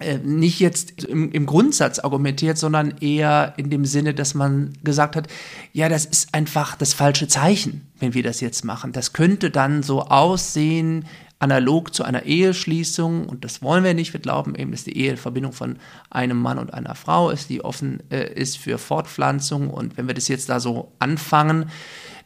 äh, 0.03 0.19
nicht 0.19 0.61
jetzt 0.61 1.05
im, 1.05 1.31
im, 1.33 1.47
Grundsatz 1.47 1.99
argumentiert, 1.99 2.59
sondern 2.59 2.95
eher 3.01 3.55
in 3.57 3.71
dem 3.71 3.85
Sinne, 3.85 4.15
dass 4.15 4.35
man 4.35 4.73
gesagt 4.83 5.17
hat, 5.17 5.29
ja, 5.73 5.89
das 5.89 6.05
ist 6.05 6.35
einfach 6.35 6.77
das 6.77 6.95
falsche 6.95 7.29
Zeichen, 7.29 7.87
wenn 7.99 8.15
wir 8.15 8.23
das 8.23 8.41
jetzt 8.41 8.65
machen. 8.65 8.93
Das 8.93 9.13
könnte 9.13 9.51
dann 9.51 9.83
so 9.83 10.03
aussehen, 10.03 11.05
analog 11.39 11.93
zu 11.93 12.05
einer 12.05 12.25
Eheschließung, 12.25 13.27
und 13.27 13.45
das 13.45 13.63
wollen 13.63 13.83
wir 13.85 13.95
nicht. 13.95 14.13
Wir 14.13 14.21
glauben 14.21 14.55
eben, 14.55 14.71
dass 14.71 14.85
die 14.85 14.97
Ehe 14.97 15.17
Verbindung 15.17 15.53
von 15.53 15.77
einem 16.09 16.41
Mann 16.41 16.59
und 16.59 16.73
einer 16.73 16.95
Frau 16.95 17.31
ist, 17.31 17.51
die 17.51 17.65
offen 17.65 18.01
äh, 18.11 18.33
ist 18.33 18.59
für 18.59 18.79
Fortpflanzung. 18.79 19.69
Und 19.69 19.97
wenn 19.97 20.07
wir 20.07 20.15
das 20.15 20.29
jetzt 20.29 20.49
da 20.49 20.61
so 20.61 20.93
anfangen, 21.01 21.67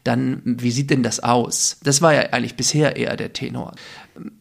dann 0.03 0.41
wie 0.45 0.71
sieht 0.71 0.89
denn 0.89 1.03
das 1.03 1.19
aus? 1.19 1.79
Das 1.83 2.01
war 2.01 2.13
ja 2.13 2.21
eigentlich 2.31 2.55
bisher 2.55 2.95
eher 2.95 3.17
der 3.17 3.33
Tenor. 3.33 3.73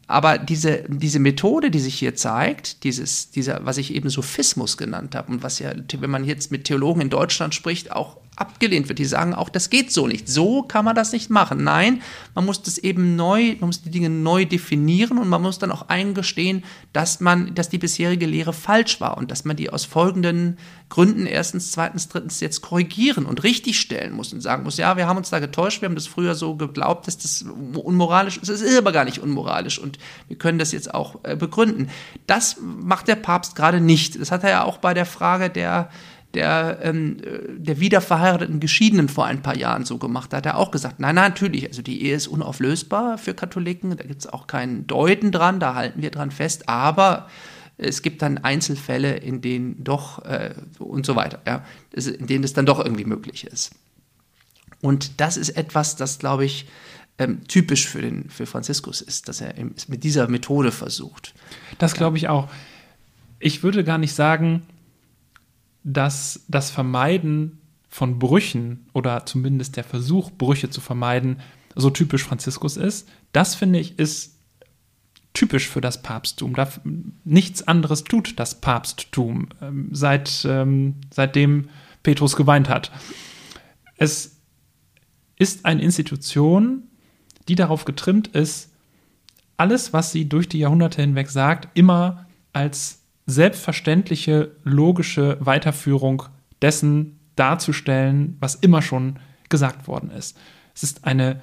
Aber 0.09 0.39
diese, 0.39 0.85
diese 0.89 1.19
Methode, 1.19 1.71
die 1.71 1.81
sich 1.81 1.99
hier 1.99 2.15
zeigt, 2.15 2.85
dieses, 2.85 3.31
dieser, 3.31 3.65
was 3.65 3.77
ich 3.77 3.95
eben 3.95 4.09
Sophismus 4.09 4.77
genannt 4.77 5.15
habe 5.15 5.33
und 5.33 5.43
was 5.43 5.59
ja, 5.59 5.73
wenn 5.99 6.11
man 6.11 6.25
jetzt 6.25 6.53
mit 6.53 6.65
Theologen 6.65 7.01
in 7.01 7.11
Deutschland 7.11 7.55
spricht, 7.55 7.91
auch 7.91 8.19
abgelehnt 8.37 8.89
wird. 8.89 8.99
Die 8.99 9.07
sagen 9.07 9.35
auch, 9.35 9.49
das 9.49 9.71
geht 9.71 9.91
so 9.91 10.07
nicht. 10.07 10.29
So 10.29 10.63
kann 10.63 10.85
man 10.85 10.95
das 10.95 11.13
nicht 11.13 11.31
machen. 11.31 11.65
Nein, 11.65 12.03
man 12.35 12.45
muss 12.45 12.63
das 12.63 12.77
eben 12.77 13.17
neu, 13.17 13.57
man 13.59 13.69
muss 13.69 13.83
die 13.83 13.91
Dinge 13.91 14.11
neu 14.11 14.45
definieren 14.45 15.19
und 15.19 15.29
man 15.29 15.41
muss 15.41 15.59
dann 15.59 15.73
auch 15.73 15.89
eingestehen, 15.89 16.63
dass 16.93 17.21
man, 17.21 17.55
dass 17.55 17.71
die 17.71 17.79
bisherige 17.79 18.27
Lehre 18.27 18.53
falsch 18.53 19.01
war 19.01 19.17
und 19.17 19.31
dass 19.31 19.47
man 19.47 19.57
die 19.57 19.71
aus 19.71 19.87
folgenden 19.87 20.59
Gründen 20.91 21.27
erstens, 21.27 21.73
zweitens, 21.73 22.09
drittens 22.09 22.41
jetzt 22.41 22.61
korrigieren 22.61 23.25
und 23.25 23.43
richtigstellen 23.43 24.13
muss 24.13 24.33
und 24.33 24.43
sagen 24.43 24.63
muss, 24.63 24.77
ja, 24.77 24.97
wir 24.97 25.09
haben 25.09 25.17
uns 25.17 25.31
da 25.31 25.39
getäuscht, 25.39 25.81
wir 25.81 25.89
haben 25.89 25.97
das 25.97 26.07
früher 26.07 26.35
so 26.35 26.55
geglaubt, 26.57 27.07
dass 27.07 27.19
das 27.19 27.43
unmoralisch 27.43 28.37
ist. 28.37 28.51
Es 28.51 28.61
ist 28.61 28.77
aber 28.77 28.93
gar 28.93 29.05
nicht 29.05 29.19
unmoralisch 29.19 29.79
und 29.79 29.96
wir 30.29 30.37
können 30.39 30.59
das 30.59 30.73
jetzt 30.73 30.93
auch 30.93 31.21
äh, 31.25 31.37
begründen. 31.37 31.89
Das 32.27 32.57
macht 32.61 33.09
der 33.09 33.17
Papst 33.17 33.57
gerade 33.57 33.81
nicht. 33.81 34.21
Das 34.21 34.31
hat 34.31 34.45
er 34.45 34.51
ja 34.51 34.65
auch 34.65 34.79
bei 34.79 34.95
der 34.95 35.07
Frage 35.07 35.51
der 35.51 35.91
der, 36.37 36.81
ähm, 36.83 37.17
der 37.57 37.81
wiederverheirateten 37.81 38.61
Geschiedenen 38.61 39.09
vor 39.09 39.25
ein 39.25 39.43
paar 39.43 39.57
Jahren 39.57 39.85
so 39.85 39.97
gemacht. 39.99 40.33
Da 40.33 40.39
hat 40.39 40.47
er 40.47 40.59
auch 40.59 40.71
gesagt, 40.71 41.01
nein, 41.01 41.15
nein, 41.15 41.31
natürlich, 41.31 41.67
also 41.67 41.83
die 41.83 42.03
Ehe 42.05 42.15
ist 42.15 42.27
unauflösbar 42.27 43.17
für 43.17 43.35
Katholiken, 43.35 43.97
da 43.97 44.05
gibt 44.05 44.21
es 44.21 44.27
auch 44.27 44.47
kein 44.47 44.87
Deuten 44.87 45.33
dran, 45.33 45.61
da 45.61 45.75
halten 45.75 46.03
wir 46.03 46.11
dran 46.11 46.31
fest, 46.31 46.69
aber 46.69 47.29
es 47.79 48.03
gibt 48.03 48.23
dann 48.23 48.39
Einzelfälle, 48.39 49.17
in 49.17 49.41
denen 49.41 49.83
doch 49.83 50.25
äh, 50.25 50.55
und 50.79 51.07
so 51.07 51.17
weiter, 51.17 51.41
ja, 51.47 51.65
in 51.93 52.27
denen 52.27 52.45
es 52.45 52.53
dann 52.53 52.67
doch 52.67 52.81
irgendwie 52.81 53.05
möglich 53.05 53.47
ist. 53.47 53.73
Und 54.81 55.21
das 55.21 55.37
ist 55.37 55.51
etwas, 55.51 55.97
das, 55.97 56.19
glaube 56.19 56.45
ich, 56.45 56.67
ähm, 57.19 57.47
typisch 57.49 57.87
für, 57.87 58.03
den, 58.03 58.29
für 58.31 58.47
Franziskus 58.47 59.01
ist, 59.01 59.29
dass 59.29 59.41
er 59.41 59.55
es 59.77 59.89
mit 59.89 60.05
dieser 60.05 60.29
Methode 60.29 60.73
versucht. 60.73 61.35
Das 61.79 61.95
glaube 61.95 62.17
ich 62.17 62.29
auch. 62.29 62.49
Ich 63.39 63.63
würde 63.63 63.85
gar 63.85 63.99
nicht 63.99 64.15
sagen, 64.15 64.63
dass 65.83 66.45
das 66.49 66.71
Vermeiden 66.71 67.61
von 67.89 68.19
Brüchen 68.19 68.87
oder 68.93 69.25
zumindest 69.25 69.77
der 69.77 69.85
Versuch, 69.85 70.31
Brüche 70.31 70.69
zu 70.69 70.81
vermeiden, 70.81 71.41
so 71.75 71.91
typisch 71.91 72.25
Franziskus 72.25 72.77
ist. 72.77 73.09
Das 73.33 73.55
finde 73.55 73.79
ich 73.79 73.99
ist 73.99 74.37
typisch 75.33 75.69
für 75.69 75.81
das 75.81 76.03
Papsttum. 76.03 76.55
Da, 76.55 76.69
nichts 77.25 77.67
anderes 77.69 78.05
tut 78.05 78.39
das 78.41 78.61
Papsttum, 78.61 79.49
ähm, 79.61 79.89
seit, 79.93 80.45
ähm, 80.49 80.97
seitdem 81.13 81.69
Petrus 82.03 82.37
geweint 82.37 82.69
hat. 82.69 82.91
Es 83.97 84.41
ist 85.39 85.65
eine 85.67 85.83
Institution, 85.83 86.85
die 87.49 87.55
darauf 87.55 87.85
getrimmt 87.85 88.29
ist, 88.29 88.71
alles, 89.57 89.93
was 89.93 90.13
sie 90.13 90.29
durch 90.29 90.49
die 90.49 90.59
Jahrhunderte 90.59 91.01
hinweg 91.01 91.31
sagt, 91.31 91.69
immer 91.75 92.27
als 92.53 93.01
selbstverständliche, 93.27 94.53
logische 94.65 95.39
Weiterführung 95.41 96.25
dessen 96.63 97.19
darzustellen, 97.35 98.37
was 98.41 98.55
immer 98.55 98.83
schon 98.83 99.19
gesagt 99.49 99.89
worden 99.89 100.11
ist. 100.11 100.37
Es 100.75 100.83
ist 100.83 101.05
eine 101.05 101.41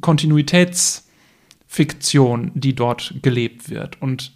Kontinuitätsfiktion, 0.00 2.52
die 2.54 2.74
dort 2.74 3.14
gelebt 3.22 3.68
wird. 3.70 4.00
Und 4.00 4.32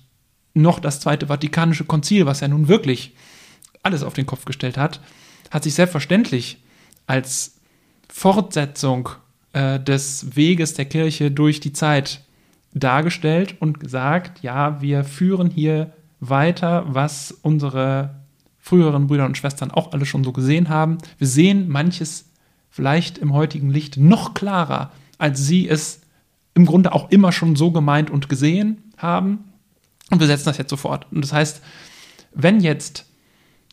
noch 0.55 0.81
das 0.81 1.01
Zweite 1.01 1.29
Vatikanische 1.29 1.85
Konzil, 1.85 2.27
was 2.27 2.41
ja 2.41 2.49
nun 2.49 2.69
wirklich 2.69 3.15
alles 3.83 4.03
auf 4.03 4.13
den 4.15 4.27
Kopf 4.27 4.45
gestellt 4.45 4.77
hat, 4.77 5.01
hat 5.51 5.63
sich 5.65 5.75
selbstverständlich 5.75 6.59
als 7.07 7.57
Fortsetzung 8.09 9.09
äh, 9.53 9.79
des 9.81 10.37
Weges 10.37 10.75
der 10.75 10.87
Kirche 10.87 11.31
durch 11.31 11.61
die 11.61 11.73
Zeit 11.73 12.23
dargestellt 12.75 13.57
und 13.61 13.81
gesagt, 13.81 14.43
ja, 14.43 14.81
wir 14.81 15.05
führen 15.05 15.51
hier 15.51 15.93
weiter, 16.21 16.85
was 16.89 17.33
unsere 17.43 18.23
früheren 18.59 19.09
Brüder 19.09 19.27
und 19.27 19.37
Schwestern 19.37 19.71
auch 19.71 19.93
alle 19.93 20.07
schon 20.07 20.25
so 20.25 20.33
gesehen 20.33 20.69
haben. 20.69 20.99
Wir 21.19 21.27
sehen 21.27 21.69
manches 21.69 22.31
vielleicht 22.71 23.19
im 23.19 23.35
heutigen 23.35 23.71
Licht 23.71 23.97
noch 23.97 24.35
klarer, 24.35 24.93
als 25.19 25.45
sie 25.45 25.69
es 25.69 26.01
im 26.55 26.65
Grunde 26.65 26.93
auch 26.93 27.11
immer 27.11 27.33
schon 27.33 27.57
so 27.57 27.73
gemeint 27.73 28.11
und 28.11 28.29
gesehen 28.29 28.83
haben. 28.97 29.53
Und 30.11 30.21
wir 30.21 30.27
setzen 30.27 30.47
das 30.47 30.59
jetzt 30.59 30.71
sofort. 30.71 31.07
Und 31.11 31.23
das 31.23 31.33
heißt, 31.33 31.63
wenn 32.35 32.61
jetzt 32.61 33.07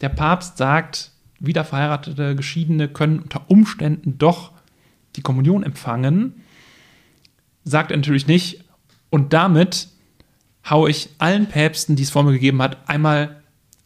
der 0.02 0.10
Papst 0.10 0.58
sagt, 0.58 1.12
wieder 1.40 1.64
verheiratete 1.64 2.36
Geschiedene 2.36 2.88
können 2.88 3.20
unter 3.20 3.50
Umständen 3.50 4.18
doch 4.18 4.52
die 5.16 5.22
Kommunion 5.22 5.64
empfangen, 5.64 6.44
sagt 7.64 7.92
er 7.92 7.98
natürlich 7.98 8.28
nicht, 8.28 8.64
und 9.10 9.34
damit 9.34 9.90
haue 10.70 10.90
ich 10.90 11.10
allen 11.18 11.48
Päpsten, 11.48 11.96
die 11.96 12.04
es 12.04 12.12
vor 12.12 12.24
mir 12.24 12.34
gegeben 12.34 12.62
hat, 12.62 12.78
einmal 12.88 13.42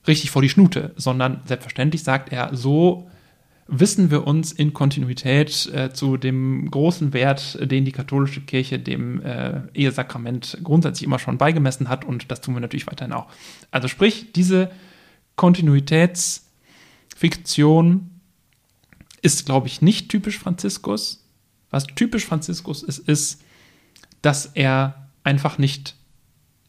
richtig 0.07 0.31
vor 0.31 0.41
die 0.41 0.49
Schnute, 0.49 0.93
sondern 0.95 1.41
selbstverständlich 1.45 2.01
sagt 2.03 2.33
er, 2.33 2.55
so 2.55 3.07
wissen 3.67 4.09
wir 4.11 4.27
uns 4.27 4.51
in 4.51 4.73
Kontinuität 4.73 5.71
äh, 5.73 5.93
zu 5.93 6.17
dem 6.17 6.69
großen 6.69 7.13
Wert, 7.13 7.57
den 7.61 7.85
die 7.85 7.93
katholische 7.93 8.41
Kirche 8.41 8.79
dem 8.79 9.21
äh, 9.21 9.61
Ehesakrament 9.73 10.57
grundsätzlich 10.63 11.07
immer 11.07 11.19
schon 11.19 11.37
beigemessen 11.37 11.87
hat 11.87 12.03
und 12.03 12.29
das 12.29 12.41
tun 12.41 12.55
wir 12.55 12.61
natürlich 12.61 12.87
weiterhin 12.87 13.13
auch. 13.13 13.27
Also 13.71 13.87
sprich, 13.87 14.33
diese 14.33 14.69
Kontinuitätsfiktion 15.37 18.09
ist, 19.23 19.45
glaube 19.45 19.67
ich, 19.67 19.81
nicht 19.81 20.09
typisch 20.09 20.37
Franziskus. 20.37 21.25
Was 21.69 21.85
typisch 21.85 22.25
Franziskus 22.25 22.83
ist, 22.83 22.99
ist, 22.99 23.41
dass 24.21 24.45
er 24.45 25.09
einfach 25.23 25.57
nicht 25.57 25.95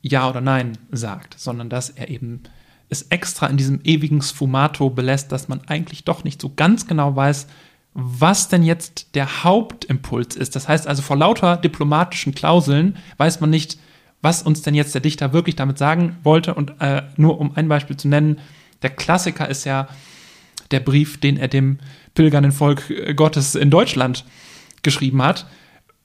ja 0.01 0.29
oder 0.29 0.40
Nein 0.40 0.79
sagt, 0.90 1.38
sondern 1.38 1.69
dass 1.69 1.90
er 1.90 2.09
eben 2.09 2.43
es 2.88 3.03
extra 3.03 3.47
in 3.47 3.57
diesem 3.57 3.81
ewigen 3.85 4.23
Sfumato 4.23 4.90
belässt, 4.90 5.33
dass 5.33 5.49
man 5.49 5.62
eigentlich 5.67 6.05
doch 6.05 6.25
nicht 6.25 6.40
so 6.40 6.53
ganz 6.55 6.87
genau 6.87 7.17
weiß, 7.17 7.47
was 7.95 8.49
denn 8.49 8.62
jetzt 8.62 9.14
der 9.14 9.45
Hauptimpuls 9.45 10.37
ist. 10.37 10.57
Das 10.57 10.69
heißt 10.69 10.87
also, 10.87 11.03
vor 11.03 11.17
lauter 11.17 11.57
diplomatischen 11.57 12.35
Klauseln 12.35 12.97
weiß 13.17 13.40
man 13.40 13.51
nicht, 13.51 13.79
was 14.21 14.43
uns 14.43 14.62
denn 14.62 14.75
jetzt 14.75 14.95
der 14.95 15.01
Dichter 15.01 15.33
wirklich 15.33 15.57
damit 15.57 15.79
sagen 15.79 16.17
wollte. 16.23 16.55
Und 16.55 16.81
äh, 16.81 17.03
nur 17.17 17.40
um 17.40 17.57
ein 17.57 17.69
Beispiel 17.69 17.97
zu 17.97 18.09
nennen, 18.09 18.38
der 18.83 18.90
Klassiker 18.90 19.49
ist 19.49 19.64
ja 19.64 19.88
der 20.71 20.81
Brief, 20.81 21.21
den 21.21 21.37
er 21.37 21.49
dem 21.49 21.79
pilgernden 22.14 22.53
Volk 22.53 22.90
äh, 22.90 23.14
Gottes 23.14 23.55
in 23.55 23.70
Deutschland 23.70 24.24
geschrieben 24.83 25.22
hat, 25.22 25.46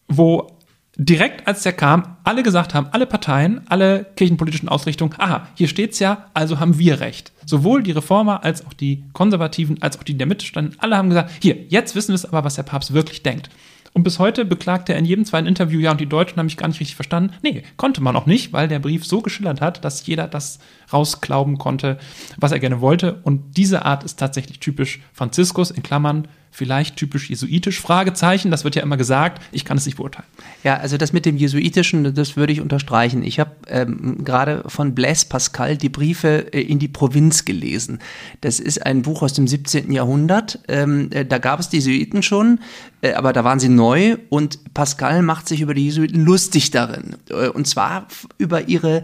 wo 0.08 0.60
direkt 1.00 1.48
als 1.48 1.64
der 1.64 1.72
kam, 1.72 2.18
alle 2.26 2.44
gesagt 2.44 2.74
haben, 2.74 2.88
alle 2.92 3.06
Parteien, 3.06 3.62
alle 3.70 4.06
kirchenpolitischen 4.18 4.68
Ausrichtungen, 4.68 5.14
aha, 5.18 5.48
hier 5.56 5.70
steht's 5.70 6.00
ja, 6.00 6.26
also 6.34 6.60
haben 6.60 6.78
wir 6.78 7.00
recht. 7.00 7.32
Sowohl 7.46 7.84
die 7.84 7.92
Reformer 7.92 8.44
als 8.44 8.66
auch 8.66 8.74
die 8.74 9.06
Konservativen, 9.14 9.82
als 9.82 9.98
auch 9.98 10.04
die, 10.04 10.12
die 10.12 10.18
der 10.18 10.28
Mitte 10.28 10.46
standen, 10.46 10.76
alle 10.80 10.98
haben 10.98 11.10
gesagt, 11.10 11.32
hier, 11.42 11.56
jetzt 11.70 11.96
wissen 11.96 12.10
wir 12.10 12.16
es 12.16 12.26
aber, 12.26 12.44
was 12.44 12.56
der 12.56 12.64
Papst 12.64 12.94
wirklich 12.94 13.24
denkt. 13.24 13.50
Und 13.94 14.04
bis 14.04 14.20
heute 14.20 14.46
beklagt 14.46 14.90
er 14.90 14.98
in 14.98 15.06
jedem 15.06 15.26
zweiten 15.26 15.48
Interview, 15.48 15.80
ja, 15.80 15.92
und 15.92 16.00
die 16.00 16.06
Deutschen 16.06 16.38
haben 16.38 16.46
mich 16.46 16.58
gar 16.58 16.68
nicht 16.68 16.80
richtig 16.80 16.96
verstanden. 16.96 17.34
Nee, 17.42 17.64
konnte 17.78 18.02
man 18.02 18.16
auch 18.16 18.26
nicht, 18.26 18.54
weil 18.54 18.68
der 18.68 18.80
Brief 18.80 19.06
so 19.06 19.22
geschildert 19.22 19.62
hat, 19.62 19.84
dass 19.84 20.06
jeder 20.06 20.28
das 20.28 20.60
rausglauben 20.94 21.58
konnte, 21.58 21.98
was 22.38 22.52
er 22.52 22.60
gerne 22.60 22.82
wollte. 22.82 23.20
Und 23.24 23.58
diese 23.58 23.86
Art 23.86 24.04
ist 24.04 24.20
tatsächlich 24.20 24.60
typisch 24.60 25.02
Franziskus, 25.14 25.72
in 25.72 25.84
Klammern, 25.84 26.28
vielleicht 26.52 26.96
typisch 26.96 27.30
jesuitisch? 27.30 27.80
Fragezeichen, 27.80 28.52
das 28.52 28.64
wird 28.64 28.76
ja 28.76 28.82
immer 28.82 28.98
gesagt. 28.98 29.42
Ich 29.52 29.66
kann 29.66 29.78
es 29.78 29.86
nicht 29.86 29.98
beurteilen. 29.98 30.28
Ja, 30.64 30.78
also 30.78 30.98
das 30.98 31.14
mit 31.14 31.26
dem 31.26 31.38
Jesuitischen, 31.38 32.14
das 32.14 32.36
würde 32.36 32.54
ich 32.54 32.62
unterstreichen. 32.62 33.24
Ich 33.24 33.40
habe 33.40 33.52
ähm, 33.68 34.24
gerade 34.24 34.64
von 34.68 34.96
Blaise 34.96 35.26
Pascal 35.28 35.78
die 35.78 35.90
Briefe 35.90 36.54
äh, 36.54 36.62
in 36.62 36.80
die 36.80 36.88
Provinz 36.88 37.46
gelesen. 37.46 38.00
Das 38.42 38.60
ist 38.60 38.86
ein 38.86 39.02
Buch 39.02 39.22
aus 39.22 39.34
dem 39.34 39.48
17. 39.48 39.92
Jahrhundert. 39.92 40.60
Ähm, 40.68 41.10
äh, 41.12 41.26
da 41.26 41.38
gab 41.38 41.60
es 41.60 41.70
die 41.70 41.78
Jesuiten 41.78 42.24
schon, 42.24 42.60
äh, 43.02 43.14
aber 43.14 43.34
da 43.34 43.44
waren 43.44 43.60
sie 43.60 43.70
neu 43.70 44.18
und 44.30 44.74
Pascal 44.74 45.22
macht 45.22 45.48
sich 45.48 45.62
über 45.62 45.74
die 45.74 45.86
Jesuiten 45.86 46.24
lustig 46.26 46.72
darin. 46.72 47.16
Äh, 47.30 47.50
und 47.50 47.68
zwar 47.68 48.08
über 48.38 48.68
ihre 48.68 49.04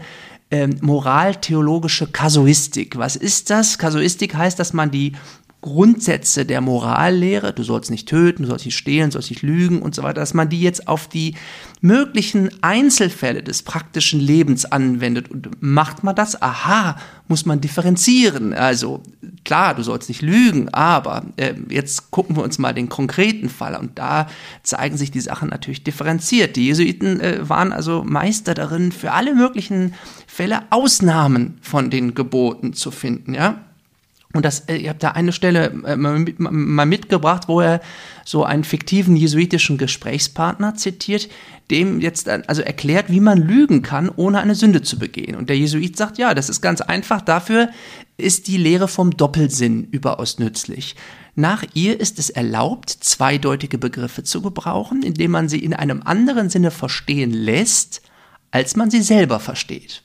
ähm, 0.52 0.78
moraltheologische 0.82 2.08
Kasuistik. 2.08 2.98
Was 2.98 3.16
ist 3.16 3.50
das? 3.50 3.78
Kasuistik 3.78 4.36
heißt, 4.36 4.60
dass 4.60 4.74
man 4.74 4.92
die 4.92 5.14
Grundsätze 5.66 6.46
der 6.46 6.62
Morallehre, 6.62 7.52
du 7.52 7.64
sollst 7.64 7.90
nicht 7.90 8.08
töten, 8.08 8.44
du 8.44 8.50
sollst 8.50 8.66
nicht 8.66 8.78
stehlen, 8.78 9.10
du 9.10 9.14
sollst 9.14 9.32
nicht 9.32 9.42
lügen 9.42 9.82
und 9.82 9.96
so 9.96 10.04
weiter, 10.04 10.22
dass 10.22 10.36
man 10.36 10.48
die 10.48 10.62
jetzt 10.62 10.88
auf 10.88 11.08
die 11.08 11.34
möglichen 11.82 12.52
Einzelfälle 12.62 13.42
des 13.42 13.64
praktischen 13.64 14.20
Lebens 14.20 14.66
anwendet. 14.66 15.32
Und 15.32 15.50
macht 15.62 16.04
man 16.04 16.16
das? 16.16 16.40
Aha, 16.40 16.98
muss 17.28 17.48
man 17.48 17.62
differenzieren. 17.62 18.54
Also 18.54 19.02
klar, 19.44 19.74
du 19.74 19.82
sollst 19.82 20.08
nicht 20.08 20.22
lügen, 20.22 20.70
aber 20.70 21.26
äh, 21.38 21.56
jetzt 21.70 22.12
gucken 22.12 22.36
wir 22.36 22.44
uns 22.44 22.60
mal 22.60 22.74
den 22.74 22.88
konkreten 22.88 23.50
Fall 23.50 23.76
und 23.76 23.98
da 23.98 24.28
zeigen 24.62 24.98
sich 24.98 25.10
die 25.10 25.20
Sachen 25.20 25.50
natürlich 25.50 25.84
differenziert. 25.84 26.58
Die 26.58 26.68
Jesuiten 26.68 27.20
äh, 27.20 27.50
waren 27.50 27.74
also 27.74 28.04
Meister 28.06 28.54
darin, 28.54 28.92
für 28.92 29.14
alle 29.14 29.34
möglichen 29.34 29.96
Fälle 30.28 30.62
Ausnahmen 30.70 31.58
von 31.62 31.90
den 31.90 32.14
Geboten 32.14 32.74
zu 32.74 32.92
finden, 32.92 33.34
ja. 33.34 33.62
Und 34.36 34.44
das, 34.44 34.62
äh, 34.68 34.76
ihr 34.76 34.90
habt 34.90 35.02
da 35.02 35.12
eine 35.12 35.32
Stelle 35.32 35.72
äh, 35.86 35.96
mal 35.96 36.86
mitgebracht, 36.86 37.48
wo 37.48 37.62
er 37.62 37.80
so 38.26 38.44
einen 38.44 38.66
fiktiven 38.66 39.16
jesuitischen 39.16 39.78
Gesprächspartner 39.78 40.76
zitiert, 40.76 41.30
dem 41.72 42.02
jetzt 42.02 42.28
also 42.28 42.62
erklärt, 42.62 43.10
wie 43.10 43.22
man 43.22 43.38
lügen 43.38 43.82
kann, 43.82 44.12
ohne 44.14 44.40
eine 44.40 44.54
Sünde 44.54 44.82
zu 44.82 45.00
begehen. 45.00 45.36
Und 45.36 45.50
der 45.50 45.58
Jesuit 45.58 45.96
sagt, 45.96 46.18
ja, 46.18 46.34
das 46.34 46.50
ist 46.50 46.62
ganz 46.62 46.82
einfach. 46.82 47.22
Dafür 47.22 47.70
ist 48.18 48.48
die 48.48 48.58
Lehre 48.58 48.90
vom 48.90 49.16
Doppelsinn 49.16 49.88
überaus 49.92 50.38
nützlich. 50.38 50.96
Nach 51.36 51.64
ihr 51.74 51.98
ist 52.00 52.20
es 52.20 52.30
erlaubt, 52.30 52.90
zweideutige 52.90 53.78
Begriffe 53.78 54.24
zu 54.24 54.42
gebrauchen, 54.42 55.02
indem 55.02 55.32
man 55.32 55.48
sie 55.48 55.60
in 55.60 55.74
einem 55.74 56.02
anderen 56.04 56.50
Sinne 56.50 56.72
verstehen 56.72 57.32
lässt, 57.32 58.02
als 58.52 58.76
man 58.76 58.92
sie 58.92 59.02
selber 59.02 59.40
versteht. 59.40 60.02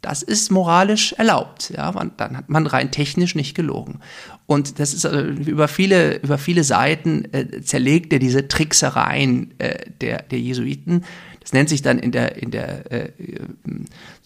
Das 0.00 0.22
ist 0.22 0.50
moralisch 0.50 1.12
erlaubt. 1.14 1.72
Ja, 1.76 1.92
man, 1.92 2.12
dann 2.16 2.36
hat 2.36 2.48
man 2.48 2.66
rein 2.66 2.90
technisch 2.90 3.34
nicht 3.34 3.54
gelogen. 3.54 4.00
Und 4.46 4.78
das 4.78 4.94
ist 4.94 5.04
äh, 5.04 5.20
über 5.20 5.68
viele, 5.68 6.16
über 6.16 6.38
viele 6.38 6.64
Seiten 6.64 7.32
äh, 7.32 7.60
zerlegt 7.62 8.12
er 8.12 8.18
diese 8.18 8.48
Tricksereien 8.48 9.54
äh, 9.58 9.90
der, 10.00 10.22
der 10.22 10.40
Jesuiten. 10.40 11.04
Das 11.40 11.52
nennt 11.52 11.68
sich 11.68 11.82
dann 11.82 11.98
in 11.98 12.12
der, 12.12 12.36
in 12.36 12.50
der 12.50 12.92
äh, 12.92 13.10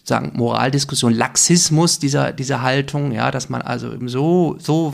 sozusagen 0.05 0.37
Moraldiskussion 0.37 1.13
Laxismus 1.13 1.97
dieser, 1.97 2.31
dieser 2.31 2.61
Haltung, 2.61 3.11
ja, 3.11 3.31
dass 3.31 3.49
man 3.49 3.63
also 3.63 3.91
eben 3.91 4.07
so, 4.07 4.55
so 4.59 4.93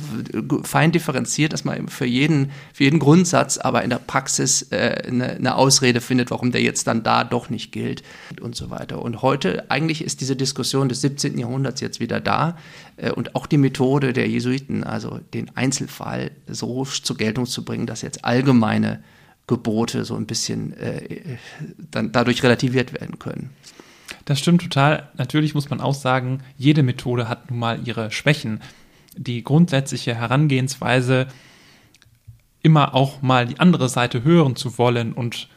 fein 0.63 0.93
differenziert, 0.93 1.51
dass 1.51 1.65
man 1.65 1.77
eben 1.77 1.87
für 1.89 2.05
jeden, 2.05 2.51
für 2.73 2.85
jeden 2.85 2.99
Grundsatz 2.99 3.57
aber 3.57 3.83
in 3.83 3.89
der 3.89 3.97
Praxis 3.97 4.71
äh, 4.71 5.03
eine, 5.05 5.31
eine 5.31 5.55
Ausrede 5.55 5.99
findet, 5.99 6.31
warum 6.31 6.53
der 6.53 6.61
jetzt 6.61 6.87
dann 6.87 7.03
da 7.03 7.25
doch 7.25 7.49
nicht 7.49 7.73
gilt 7.73 8.03
und 8.39 8.55
so 8.55 8.69
weiter. 8.69 9.01
Und 9.01 9.21
heute 9.21 9.69
eigentlich 9.69 10.01
ist 10.01 10.21
diese 10.21 10.37
Diskussion 10.37 10.87
des 10.87 11.01
17. 11.01 11.37
Jahrhunderts 11.37 11.81
jetzt 11.81 11.99
wieder 11.99 12.21
da 12.21 12.55
äh, 12.95 13.11
und 13.11 13.35
auch 13.35 13.47
die 13.47 13.57
Methode 13.57 14.13
der 14.13 14.29
Jesuiten, 14.29 14.85
also 14.85 15.19
den 15.33 15.51
Einzelfall 15.57 16.31
so 16.47 16.85
zur 16.85 17.17
Geltung 17.17 17.47
zu 17.47 17.65
bringen, 17.65 17.85
dass 17.85 18.01
jetzt 18.01 18.23
allgemeine 18.23 19.03
Gebote 19.51 20.05
so 20.05 20.15
ein 20.15 20.27
bisschen 20.27 20.71
äh, 20.77 21.37
dann 21.91 22.13
dadurch 22.13 22.41
relativiert 22.41 22.93
werden 22.93 23.19
können. 23.19 23.49
Das 24.23 24.39
stimmt 24.39 24.61
total. 24.61 25.09
Natürlich 25.17 25.53
muss 25.53 25.69
man 25.69 25.81
auch 25.81 25.93
sagen, 25.93 26.41
jede 26.57 26.83
Methode 26.83 27.27
hat 27.27 27.49
nun 27.49 27.59
mal 27.59 27.85
ihre 27.85 28.11
Schwächen. 28.11 28.61
Die 29.17 29.43
grundsätzliche 29.43 30.15
Herangehensweise, 30.15 31.27
immer 32.63 32.95
auch 32.95 33.21
mal 33.21 33.45
die 33.45 33.59
andere 33.59 33.89
Seite 33.89 34.23
hören 34.23 34.55
zu 34.55 34.77
wollen 34.77 35.11
und 35.11 35.49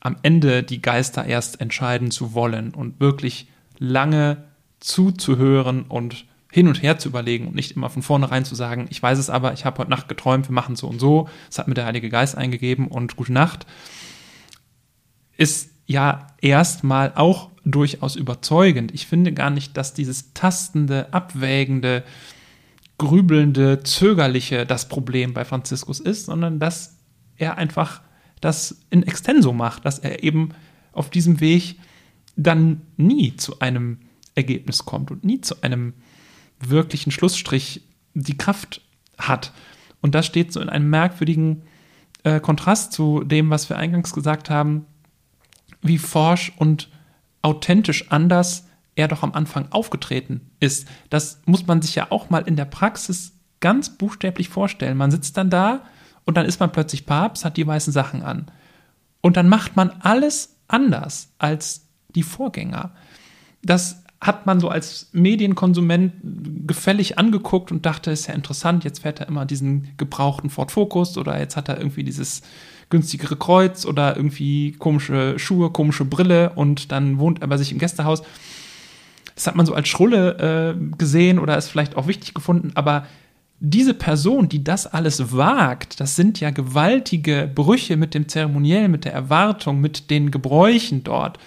am 0.00 0.16
Ende 0.22 0.62
die 0.62 0.80
Geister 0.80 1.26
erst 1.26 1.60
entscheiden 1.60 2.10
zu 2.10 2.32
wollen 2.32 2.72
und 2.72 3.00
wirklich 3.00 3.48
lange 3.78 4.44
zuzuhören 4.80 5.82
und 5.82 6.24
hin 6.52 6.68
und 6.68 6.82
her 6.82 6.98
zu 6.98 7.08
überlegen 7.08 7.48
und 7.48 7.54
nicht 7.54 7.72
immer 7.72 7.88
von 7.88 8.02
vornherein 8.02 8.44
zu 8.44 8.54
sagen, 8.54 8.86
ich 8.90 9.02
weiß 9.02 9.18
es 9.18 9.30
aber, 9.30 9.54
ich 9.54 9.64
habe 9.64 9.78
heute 9.78 9.90
Nacht 9.90 10.06
geträumt, 10.06 10.48
wir 10.50 10.54
machen 10.54 10.76
so 10.76 10.86
und 10.86 11.00
so, 11.00 11.28
es 11.50 11.58
hat 11.58 11.66
mir 11.66 11.72
der 11.72 11.86
Heilige 11.86 12.10
Geist 12.10 12.36
eingegeben 12.36 12.88
und 12.88 13.16
gute 13.16 13.32
Nacht, 13.32 13.66
ist 15.38 15.70
ja 15.86 16.26
erstmal 16.42 17.12
auch 17.14 17.50
durchaus 17.64 18.16
überzeugend. 18.16 18.92
Ich 18.92 19.06
finde 19.06 19.32
gar 19.32 19.48
nicht, 19.48 19.78
dass 19.78 19.94
dieses 19.94 20.34
tastende, 20.34 21.10
abwägende, 21.14 22.04
grübelnde, 22.98 23.82
zögerliche 23.82 24.66
das 24.66 24.90
Problem 24.90 25.32
bei 25.32 25.46
Franziskus 25.46 26.00
ist, 26.00 26.26
sondern 26.26 26.60
dass 26.60 26.98
er 27.36 27.56
einfach 27.56 28.02
das 28.42 28.82
in 28.90 29.04
extenso 29.04 29.54
macht, 29.54 29.86
dass 29.86 29.98
er 29.98 30.22
eben 30.22 30.50
auf 30.92 31.08
diesem 31.08 31.40
Weg 31.40 31.78
dann 32.36 32.82
nie 32.98 33.36
zu 33.36 33.58
einem 33.60 34.00
Ergebnis 34.34 34.84
kommt 34.84 35.10
und 35.10 35.24
nie 35.24 35.40
zu 35.40 35.62
einem 35.62 35.94
wirklichen 36.70 37.10
Schlussstrich 37.10 37.82
die 38.14 38.36
Kraft 38.36 38.80
hat. 39.18 39.52
Und 40.00 40.14
das 40.14 40.26
steht 40.26 40.52
so 40.52 40.60
in 40.60 40.68
einem 40.68 40.90
merkwürdigen 40.90 41.62
äh, 42.24 42.40
Kontrast 42.40 42.92
zu 42.92 43.24
dem, 43.24 43.50
was 43.50 43.68
wir 43.68 43.76
eingangs 43.76 44.12
gesagt 44.12 44.50
haben, 44.50 44.86
wie 45.80 45.98
forsch 45.98 46.52
und 46.56 46.88
authentisch 47.42 48.10
anders 48.10 48.66
er 48.94 49.08
doch 49.08 49.22
am 49.22 49.32
Anfang 49.32 49.68
aufgetreten 49.70 50.50
ist. 50.60 50.86
Das 51.10 51.40
muss 51.46 51.66
man 51.66 51.82
sich 51.82 51.94
ja 51.94 52.10
auch 52.10 52.30
mal 52.30 52.42
in 52.42 52.56
der 52.56 52.66
Praxis 52.66 53.32
ganz 53.60 53.96
buchstäblich 53.96 54.48
vorstellen. 54.48 54.96
Man 54.96 55.10
sitzt 55.10 55.36
dann 55.36 55.50
da 55.50 55.82
und 56.24 56.36
dann 56.36 56.46
ist 56.46 56.60
man 56.60 56.72
plötzlich 56.72 57.06
Papst, 57.06 57.44
hat 57.44 57.56
die 57.56 57.66
weißen 57.66 57.92
Sachen 57.92 58.22
an. 58.22 58.50
Und 59.20 59.36
dann 59.36 59.48
macht 59.48 59.76
man 59.76 59.90
alles 60.00 60.56
anders 60.68 61.32
als 61.38 61.88
die 62.14 62.22
Vorgänger. 62.22 62.92
Das 63.62 64.01
hat 64.22 64.46
man 64.46 64.60
so 64.60 64.68
als 64.68 65.08
Medienkonsument 65.12 66.12
gefällig 66.64 67.18
angeguckt 67.18 67.72
und 67.72 67.84
dachte, 67.84 68.12
ist 68.12 68.28
ja 68.28 68.34
interessant, 68.34 68.84
jetzt 68.84 69.02
fährt 69.02 69.18
er 69.18 69.26
immer 69.26 69.44
diesen 69.46 69.88
gebrauchten 69.96 70.48
Ford 70.48 70.70
Focus 70.70 71.18
oder 71.18 71.40
jetzt 71.40 71.56
hat 71.56 71.68
er 71.68 71.78
irgendwie 71.78 72.04
dieses 72.04 72.42
günstigere 72.88 73.34
Kreuz 73.34 73.84
oder 73.84 74.16
irgendwie 74.16 74.72
komische 74.78 75.40
Schuhe, 75.40 75.70
komische 75.70 76.04
Brille 76.04 76.52
und 76.54 76.92
dann 76.92 77.18
wohnt 77.18 77.42
er 77.42 77.48
bei 77.48 77.56
sich 77.56 77.72
im 77.72 77.80
Gästehaus. 77.80 78.22
Das 79.34 79.48
hat 79.48 79.56
man 79.56 79.66
so 79.66 79.74
als 79.74 79.88
Schrulle 79.88 80.76
äh, 80.78 80.96
gesehen 80.96 81.40
oder 81.40 81.58
ist 81.58 81.68
vielleicht 81.68 81.96
auch 81.96 82.06
wichtig 82.06 82.32
gefunden, 82.32 82.70
aber 82.76 83.06
diese 83.58 83.94
Person, 83.94 84.48
die 84.48 84.62
das 84.62 84.86
alles 84.86 85.36
wagt, 85.36 85.98
das 85.98 86.14
sind 86.14 86.38
ja 86.38 86.50
gewaltige 86.50 87.50
Brüche 87.52 87.96
mit 87.96 88.14
dem 88.14 88.28
Zeremoniell, 88.28 88.88
mit 88.88 89.04
der 89.04 89.14
Erwartung, 89.14 89.80
mit 89.80 90.10
den 90.10 90.30
Gebräuchen 90.30 91.02
dort. 91.02 91.38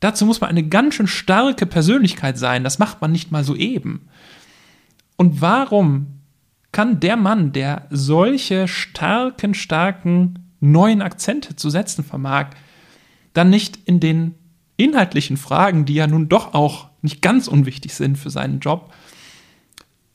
Dazu 0.00 0.26
muss 0.26 0.40
man 0.40 0.50
eine 0.50 0.66
ganz 0.66 0.94
schön 0.94 1.06
starke 1.06 1.66
Persönlichkeit 1.66 2.38
sein. 2.38 2.64
Das 2.64 2.78
macht 2.78 3.00
man 3.00 3.12
nicht 3.12 3.32
mal 3.32 3.44
so 3.44 3.54
eben. 3.54 4.08
Und 5.16 5.40
warum 5.40 6.06
kann 6.72 7.00
der 7.00 7.16
Mann, 7.16 7.52
der 7.52 7.86
solche 7.90 8.68
starken, 8.68 9.54
starken 9.54 10.50
neuen 10.60 11.00
Akzente 11.00 11.56
zu 11.56 11.70
setzen 11.70 12.04
vermag, 12.04 12.50
dann 13.32 13.50
nicht 13.50 13.78
in 13.86 14.00
den 14.00 14.34
inhaltlichen 14.76 15.36
Fragen, 15.36 15.84
die 15.86 15.94
ja 15.94 16.06
nun 16.06 16.28
doch 16.28 16.54
auch 16.54 16.88
nicht 17.02 17.22
ganz 17.22 17.48
unwichtig 17.48 17.94
sind 17.94 18.18
für 18.18 18.30
seinen 18.30 18.60
Job, 18.60 18.92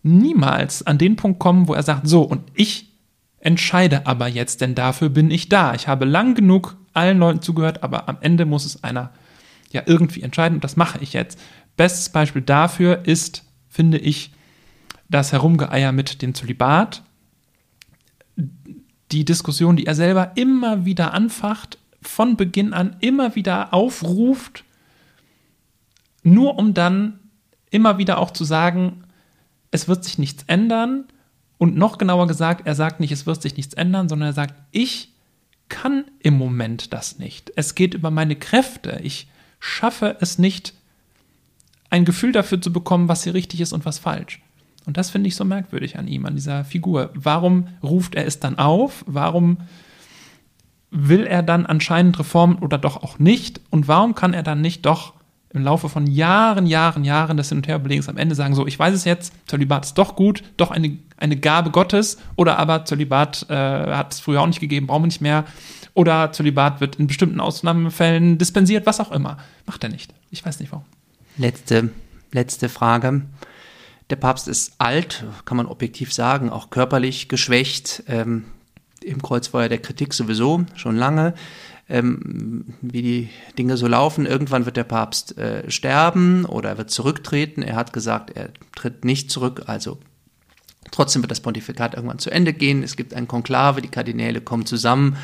niemals 0.04 0.86
an 0.86 0.98
den 0.98 1.15
Punkt 1.15 1.39
kommen, 1.39 1.67
wo 1.67 1.74
er 1.74 1.84
sagt, 1.84 2.08
so, 2.08 2.22
und 2.22 2.44
ich 2.54 2.91
entscheide 3.39 4.06
aber 4.06 4.28
jetzt, 4.28 4.62
denn 4.62 4.76
dafür 4.76 5.10
bin 5.10 5.32
ich 5.32 5.50
da. 5.50 5.74
Ich 5.74 5.88
habe 5.88 6.06
lang 6.06 6.36
genug 6.36 6.78
allen 6.94 7.17
Leuten 7.17 7.41
zugehört, 7.41 7.84
aber 7.84 8.08
am 8.08 8.17
Ende 8.22 8.46
muss 8.46 8.65
es 8.65 8.84
einer 8.84 9.12
ja 9.73 9.84
irgendwie 9.86 10.21
entscheiden 10.21 10.55
und 10.55 10.63
das 10.63 10.75
mache 10.75 10.99
ich 11.01 11.13
jetzt. 11.13 11.39
Bestes 11.77 12.10
Beispiel 12.10 12.41
dafür 12.41 13.05
ist, 13.05 13.43
finde 13.69 13.97
ich, 13.97 14.31
das 15.10 15.31
Herumgeeier 15.31 15.91
mit 15.91 16.21
dem 16.21 16.34
Zölibat 16.34 17.03
die 19.12 19.25
Diskussion, 19.25 19.75
die 19.75 19.86
er 19.86 19.95
selber 19.95 20.31
immer 20.36 20.86
wieder 20.86 21.13
anfacht, 21.13 21.77
von 22.01 22.38
Beginn 22.38 22.73
an 22.73 22.95
immer 22.99 23.36
wieder 23.36 23.73
aufruft, 23.73 24.63
nur 26.23 26.57
um 26.57 26.73
dann 26.73 27.19
immer 27.69 27.97
wieder 27.97 28.17
auch 28.17 28.31
zu 28.31 28.43
sagen, 28.43 29.03
es 29.69 29.88
wird 29.88 30.03
sich 30.03 30.17
nichts 30.17 30.43
ändern. 30.47 31.05
Und 31.57 31.77
noch 31.77 31.99
genauer 31.99 32.25
gesagt, 32.25 32.65
er 32.65 32.73
sagt 32.73 32.99
nicht, 32.99 33.12
es 33.12 33.27
wird 33.27 33.41
sich 33.41 33.55
nichts 33.55 33.75
ändern, 33.75 34.10
sondern 34.10 34.29
er 34.29 34.34
sagt, 34.34 34.55
ich 34.71 35.13
kann 35.69 36.05
im 36.19 36.36
Moment 36.36 36.91
das 36.91 37.19
nicht. 37.19 37.51
Es 37.55 37.75
geht 37.75 37.93
über 37.93 38.10
meine 38.10 38.36
Kräfte. 38.36 38.99
Ich 39.03 39.27
schaffe 39.62 40.17
es 40.19 40.38
nicht, 40.38 40.74
ein 41.89 42.04
Gefühl 42.04 42.34
dafür 42.34 42.60
zu 42.60 42.74
bekommen, 42.74 43.08
was 43.08 43.24
hier 43.24 43.34
richtig 43.34 43.62
ist 43.62 43.71
und 43.71 43.86
was 43.86 44.00
falsch. 44.00 44.41
Und 44.86 44.97
das 44.97 45.12
finde 45.12 45.28
ich 45.28 45.36
so 45.36 45.45
merkwürdig 45.45 45.97
an 45.97 46.08
ihm, 46.08 46.26
an 46.26 46.36
dieser 46.36 46.65
Figur. 46.65 47.12
Warum 47.13 47.67
ruft 47.84 48.15
er 48.15 48.26
es 48.26 48.39
dann 48.39 48.58
auf? 48.58 49.06
Warum 49.08 49.58
will 50.89 51.26
er 51.26 51.43
dann 51.43 51.65
anscheinend 51.65 52.17
Reformen 52.19 52.58
oder 52.58 52.78
doch 52.78 53.04
auch 53.04 53.19
nicht? 53.19 53.62
Und 53.69 53.88
warum 53.88 54.15
kann 54.15 54.34
er 54.34 54.43
dann 54.43 54.60
nicht 54.60 54.86
doch 54.86 55.13
im 55.54 55.63
Laufe 55.63 55.89
von 55.89 56.08
Jahren, 56.08 56.65
Jahren, 56.65 57.04
Jahren 57.04 57.38
des 57.38 57.50
Hin- 57.50 57.60
und 57.60 57.67
Herbelegens 57.67 58.10
am 58.10 58.17
Ende 58.17 58.36
sagen, 58.36 58.56
so, 58.56 58.65
ich 58.65 58.80
weiß 58.80 58.93
es 58.95 59.04
jetzt, 59.04 59.34
Zölibat 59.47 59.86
ist 59.86 59.97
doch 59.97 60.15
gut, 60.15 60.43
doch 60.58 60.71
eine, 60.71 60.97
eine 61.17 61.36
Gabe 61.36 61.71
Gottes, 61.71 62.17
oder 62.38 62.58
aber 62.58 62.86
Zölibat 62.86 63.47
äh, 63.50 63.54
hat 63.54 64.13
es 64.13 64.21
früher 64.21 64.41
auch 64.41 64.47
nicht 64.47 64.62
gegeben, 64.62 64.88
brauchen 64.88 65.04
wir 65.04 65.08
nicht 65.08 65.21
mehr, 65.21 65.43
oder 65.93 66.32
Zölibat 66.32 66.82
wird 66.82 66.95
in 66.97 67.08
bestimmten 67.08 67.39
Ausnahmefällen 67.39 68.38
dispensiert, 68.38 68.86
was 68.86 68.99
auch 68.99 69.12
immer. 69.12 69.38
Macht 69.65 69.84
er 69.84 69.89
nicht. 69.89 70.13
Ich 70.30 70.45
weiß 70.45 70.60
nicht 70.60 70.71
warum. 70.71 70.86
Letzte, 71.38 71.89
letzte 72.32 72.69
Frage. 72.69 73.23
Der 74.10 74.15
Papst 74.15 74.47
ist 74.47 74.73
alt, 74.77 75.25
kann 75.45 75.58
man 75.58 75.65
objektiv 75.65 76.13
sagen, 76.13 76.49
auch 76.49 76.69
körperlich 76.69 77.30
geschwächt. 77.30 78.04
Ähm, 78.08 78.45
Im 79.04 79.21
Kreuzfeuer 79.21 79.69
der 79.69 79.80
Kritik 79.80 80.13
sowieso 80.13 80.65
schon 80.75 80.95
lange. 80.95 81.34
Ähm, 81.89 82.65
wie 82.82 83.01
die 83.01 83.30
Dinge 83.58 83.75
so 83.75 83.88
laufen. 83.88 84.25
Irgendwann 84.25 84.65
wird 84.65 84.77
der 84.77 84.86
Papst 84.86 85.38
äh, 85.38 85.69
sterben 85.69 86.45
oder 86.45 86.69
er 86.69 86.77
wird 86.77 86.89
zurücktreten. 86.89 87.63
Er 87.63 87.75
hat 87.75 87.92
gesagt, 87.92 88.31
er 88.31 88.50
tritt 88.75 89.04
nicht 89.04 89.29
zurück, 89.29 89.63
also 89.65 89.98
trotzdem 90.92 91.21
wird 91.21 91.31
das 91.31 91.42
Pontifikat 91.42 91.96
irgendwann 91.96 92.19
zu 92.19 92.29
Ende 92.29 92.54
gehen. 92.54 92.81
Es 92.83 92.96
gibt 92.96 93.13
ein 93.13 93.27
Konklave, 93.27 93.81
die 93.81 93.89
Kardinäle 93.89 94.39
kommen 94.39 94.65
zusammen 94.65 95.17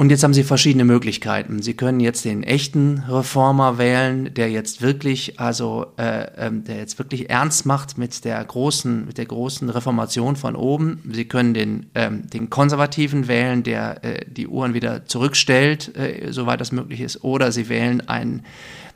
Und 0.00 0.08
jetzt 0.08 0.22
haben 0.22 0.32
Sie 0.32 0.44
verschiedene 0.44 0.86
Möglichkeiten. 0.86 1.60
Sie 1.60 1.74
können 1.74 2.00
jetzt 2.00 2.24
den 2.24 2.42
echten 2.42 3.04
Reformer 3.06 3.76
wählen, 3.76 4.32
der 4.32 4.50
jetzt 4.50 4.80
wirklich, 4.80 5.38
also 5.38 5.88
äh, 5.98 6.26
ähm, 6.38 6.64
der 6.64 6.78
jetzt 6.78 6.98
wirklich 6.98 7.28
ernst 7.28 7.66
macht 7.66 7.98
mit 7.98 8.24
der 8.24 8.42
großen, 8.42 9.04
mit 9.04 9.18
der 9.18 9.26
großen 9.26 9.68
Reformation 9.68 10.36
von 10.36 10.56
oben. 10.56 11.02
Sie 11.12 11.26
können 11.26 11.52
den, 11.52 11.90
ähm, 11.94 12.30
den 12.30 12.48
Konservativen 12.48 13.28
wählen, 13.28 13.62
der 13.62 14.02
äh, 14.02 14.24
die 14.26 14.48
Uhren 14.48 14.72
wieder 14.72 15.04
zurückstellt, 15.04 15.94
äh, 15.98 16.32
soweit 16.32 16.62
das 16.62 16.72
möglich 16.72 17.02
ist. 17.02 17.22
Oder 17.22 17.52
Sie 17.52 17.68
wählen 17.68 18.00
einen 18.08 18.40
ein 18.40 18.44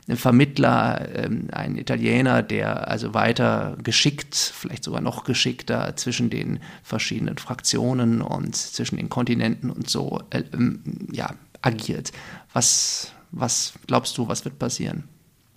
Vermittler, 0.07 1.07
ähm, 1.15 1.47
ein 1.51 1.77
Italiener, 1.77 2.43
der 2.43 2.87
also 2.87 3.15
weiter 3.15 3.75
geschickt, 3.81 4.35
vielleicht 4.35 4.83
sogar 4.83 5.01
noch 5.01 5.23
geschickter 5.23 5.95
zwischen 5.95 6.29
den 6.29 6.59
verschiedenen 6.83 7.39
Fraktionen 7.39 8.21
und 8.21 8.55
zwischen 8.55 8.97
den 8.97 9.09
Kontinenten 9.09 9.71
und 9.71 9.89
so 9.89 10.21
äh, 10.29 10.43
ähm, 10.53 11.07
ja, 11.11 11.33
agiert. 11.61 12.11
Was, 12.53 13.13
was 13.31 13.73
glaubst 13.87 14.17
du, 14.17 14.27
was 14.27 14.45
wird 14.45 14.59
passieren? 14.59 15.05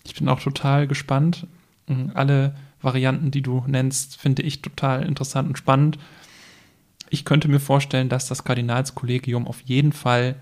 Ich 0.05 0.15
bin 0.15 0.29
auch 0.29 0.41
total 0.41 0.87
gespannt. 0.87 1.47
Mhm, 1.87 2.13
alle 2.15 2.57
Varianten, 2.81 3.31
die 3.31 3.43
du 3.43 3.63
nennst, 3.67 4.17
finde 4.17 4.43
ich 4.43 4.63
total 4.63 5.05
interessant 5.05 5.49
und 5.49 5.59
spannend. 5.59 5.99
Ich 7.11 7.27
könnte 7.27 7.49
mir 7.49 7.61
vorstellen, 7.61 8.09
dass 8.09 8.29
das 8.29 8.45
Kardinalskollegium 8.45 9.47
auf 9.47 9.61
jeden 9.63 9.93
Fall 9.93 10.37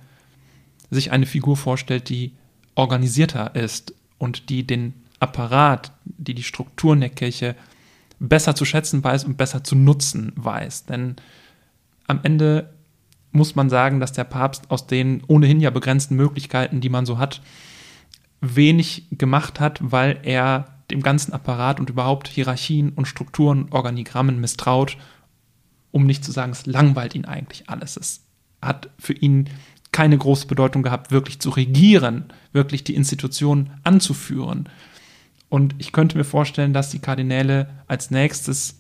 sich 0.91 1.11
eine 1.11 1.27
Figur 1.27 1.57
vorstellt, 1.57 2.09
die 2.09 2.33
organisierter 2.77 3.55
ist 3.57 3.95
und 4.19 4.49
die 4.49 4.67
den 4.67 4.95
Apparat, 5.19 5.93
die 6.05 6.35
die 6.35 6.45
Strukturen 6.45 7.01
der 7.01 7.09
Kirche 7.09 7.57
besser 8.19 8.55
zu 8.55 8.65
schätzen 8.65 9.03
weiß 9.03 9.25
und 9.25 9.37
besser 9.37 9.65
zu 9.65 9.75
nutzen 9.75 10.33
weiß. 10.37 10.85
Denn 10.87 11.17
am 12.07 12.21
Ende 12.23 12.73
muss 13.33 13.55
man 13.55 13.69
sagen, 13.69 14.01
dass 14.01 14.13
der 14.13 14.25
Papst 14.25 14.71
aus 14.71 14.87
den 14.87 15.23
ohnehin 15.27 15.61
ja 15.61 15.71
begrenzten 15.71 16.17
Möglichkeiten, 16.17 16.81
die 16.81 16.89
man 16.89 17.07
so 17.07 17.19
hat, 17.19 17.43
wenig 18.41 19.07
gemacht 19.11 19.61
hat, 19.61 19.79
weil 19.83 20.21
er 20.23 20.77
dem 20.91 21.03
ganzen 21.03 21.33
Apparat 21.33 21.81
und 21.81 21.91
überhaupt 21.91 22.29
Hierarchien 22.29 22.91
und 22.91 23.07
Strukturen, 23.07 23.67
Organigrammen 23.71 24.41
misstraut, 24.41 24.97
um 25.91 26.07
nicht 26.07 26.25
zu 26.25 26.33
sagen, 26.33 26.53
es 26.53 26.67
langweilt 26.67 27.15
ihn 27.15 27.25
eigentlich 27.25 27.69
alles. 27.69 27.97
Es 27.97 28.23
hat 28.63 28.91
für 28.99 29.15
ihn 29.15 29.49
keine 29.97 30.19
große 30.19 30.47
Bedeutung 30.47 30.83
gehabt, 30.83 31.11
wirklich 31.11 31.41
zu 31.41 31.49
regieren, 31.49 32.27
wirklich 32.53 32.85
die 32.85 32.95
Institution 32.95 33.71
anzuführen. 33.83 34.69
Und 35.49 35.75
ich 35.79 35.91
könnte 35.91 36.19
mir 36.19 36.25
vorstellen, 36.25 36.75
dass 36.75 36.91
die 36.91 36.99
Kardinäle 36.99 37.71
als 37.87 38.11
nächstes 38.11 38.79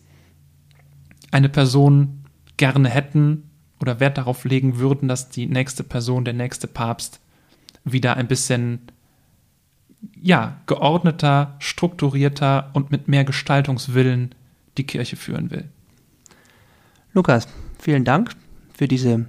eine 1.30 1.48
Person 1.48 2.26
gerne 2.58 2.90
hätten 2.90 3.44
oder 3.80 3.98
Wert 3.98 4.18
darauf 4.18 4.44
legen 4.44 4.76
würden, 4.76 5.08
dass 5.08 5.30
die 5.30 5.46
nächste 5.46 5.84
Person, 5.84 6.26
der 6.26 6.34
nächste 6.34 6.66
Papst 6.66 7.18
wieder 7.82 8.18
ein 8.18 8.28
bisschen 8.28 8.80
ja, 10.20 10.60
geordneter, 10.66 11.56
strukturierter 11.60 12.68
und 12.74 12.90
mit 12.90 13.08
mehr 13.08 13.24
Gestaltungswillen 13.24 14.34
die 14.76 14.84
Kirche 14.84 15.16
führen 15.16 15.50
will. 15.50 15.64
Lukas, 17.14 17.48
vielen 17.78 18.04
Dank 18.04 18.32
für 18.74 18.86
diese 18.86 19.24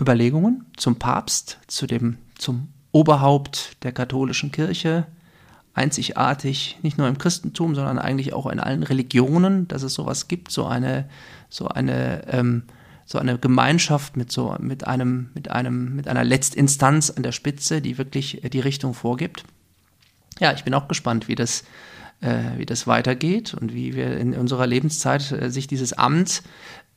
Überlegungen 0.00 0.66
zum 0.76 0.96
Papst, 0.96 1.58
zu 1.66 1.86
dem, 1.86 2.18
zum 2.36 2.68
Oberhaupt 2.92 3.76
der 3.82 3.92
katholischen 3.92 4.52
Kirche, 4.52 5.06
einzigartig, 5.74 6.78
nicht 6.82 6.98
nur 6.98 7.08
im 7.08 7.18
Christentum, 7.18 7.74
sondern 7.74 7.98
eigentlich 7.98 8.32
auch 8.32 8.46
in 8.46 8.60
allen 8.60 8.82
Religionen, 8.82 9.68
dass 9.68 9.82
es 9.82 9.94
sowas 9.94 10.28
gibt, 10.28 10.50
so 10.50 10.66
eine, 10.66 11.08
so 11.48 11.68
eine, 11.68 12.26
ähm, 12.28 12.64
so 13.06 13.18
eine 13.18 13.38
Gemeinschaft 13.38 14.16
mit 14.16 14.30
so, 14.32 14.54
mit 14.58 14.86
einem, 14.86 15.30
mit 15.34 15.50
einem, 15.50 15.94
mit 15.96 16.08
einer 16.08 16.24
Letztinstanz 16.24 17.10
an 17.10 17.22
der 17.22 17.32
Spitze, 17.32 17.80
die 17.80 17.96
wirklich 17.96 18.42
die 18.52 18.60
Richtung 18.60 18.92
vorgibt. 18.92 19.44
Ja, 20.40 20.52
ich 20.52 20.64
bin 20.64 20.74
auch 20.74 20.88
gespannt, 20.88 21.28
wie 21.28 21.34
das, 21.34 21.64
äh, 22.20 22.56
wie 22.56 22.66
das 22.66 22.86
weitergeht 22.86 23.54
und 23.54 23.72
wie 23.72 23.94
wir 23.94 24.18
in 24.18 24.34
unserer 24.34 24.66
Lebenszeit 24.66 25.32
äh, 25.32 25.50
sich 25.50 25.68
dieses 25.68 25.92
Amt 25.92 26.42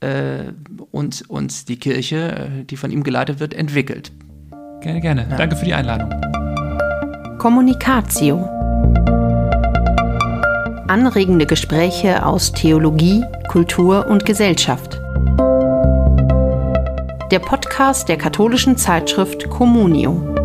äh, 0.02 0.52
und, 0.92 1.24
und 1.30 1.70
die 1.70 1.78
Kirche, 1.78 2.32
äh, 2.32 2.64
die 2.66 2.78
von 2.78 2.92
ihm 2.92 3.04
geleitet 3.04 3.40
wird, 3.40 3.54
entwickelt. 3.54 4.12
Gerne, 4.82 5.00
gerne. 5.00 5.28
Ja. 5.30 5.38
Danke 5.38 5.56
für 5.56 5.66
die 5.66 5.74
Einladung. 5.74 6.10
Kommunikatio. 7.38 8.38
Anregende 10.88 11.46
Gespräche 11.46 12.26
aus 12.26 12.52
Theologie, 12.52 13.24
Kultur 13.48 14.08
und 14.08 14.26
Gesellschaft. 14.26 15.00
Der 17.32 17.40
Podcast 17.40 18.10
der 18.10 18.18
katholischen 18.18 18.76
Zeitschrift 18.76 19.50
Communio. 19.50 20.36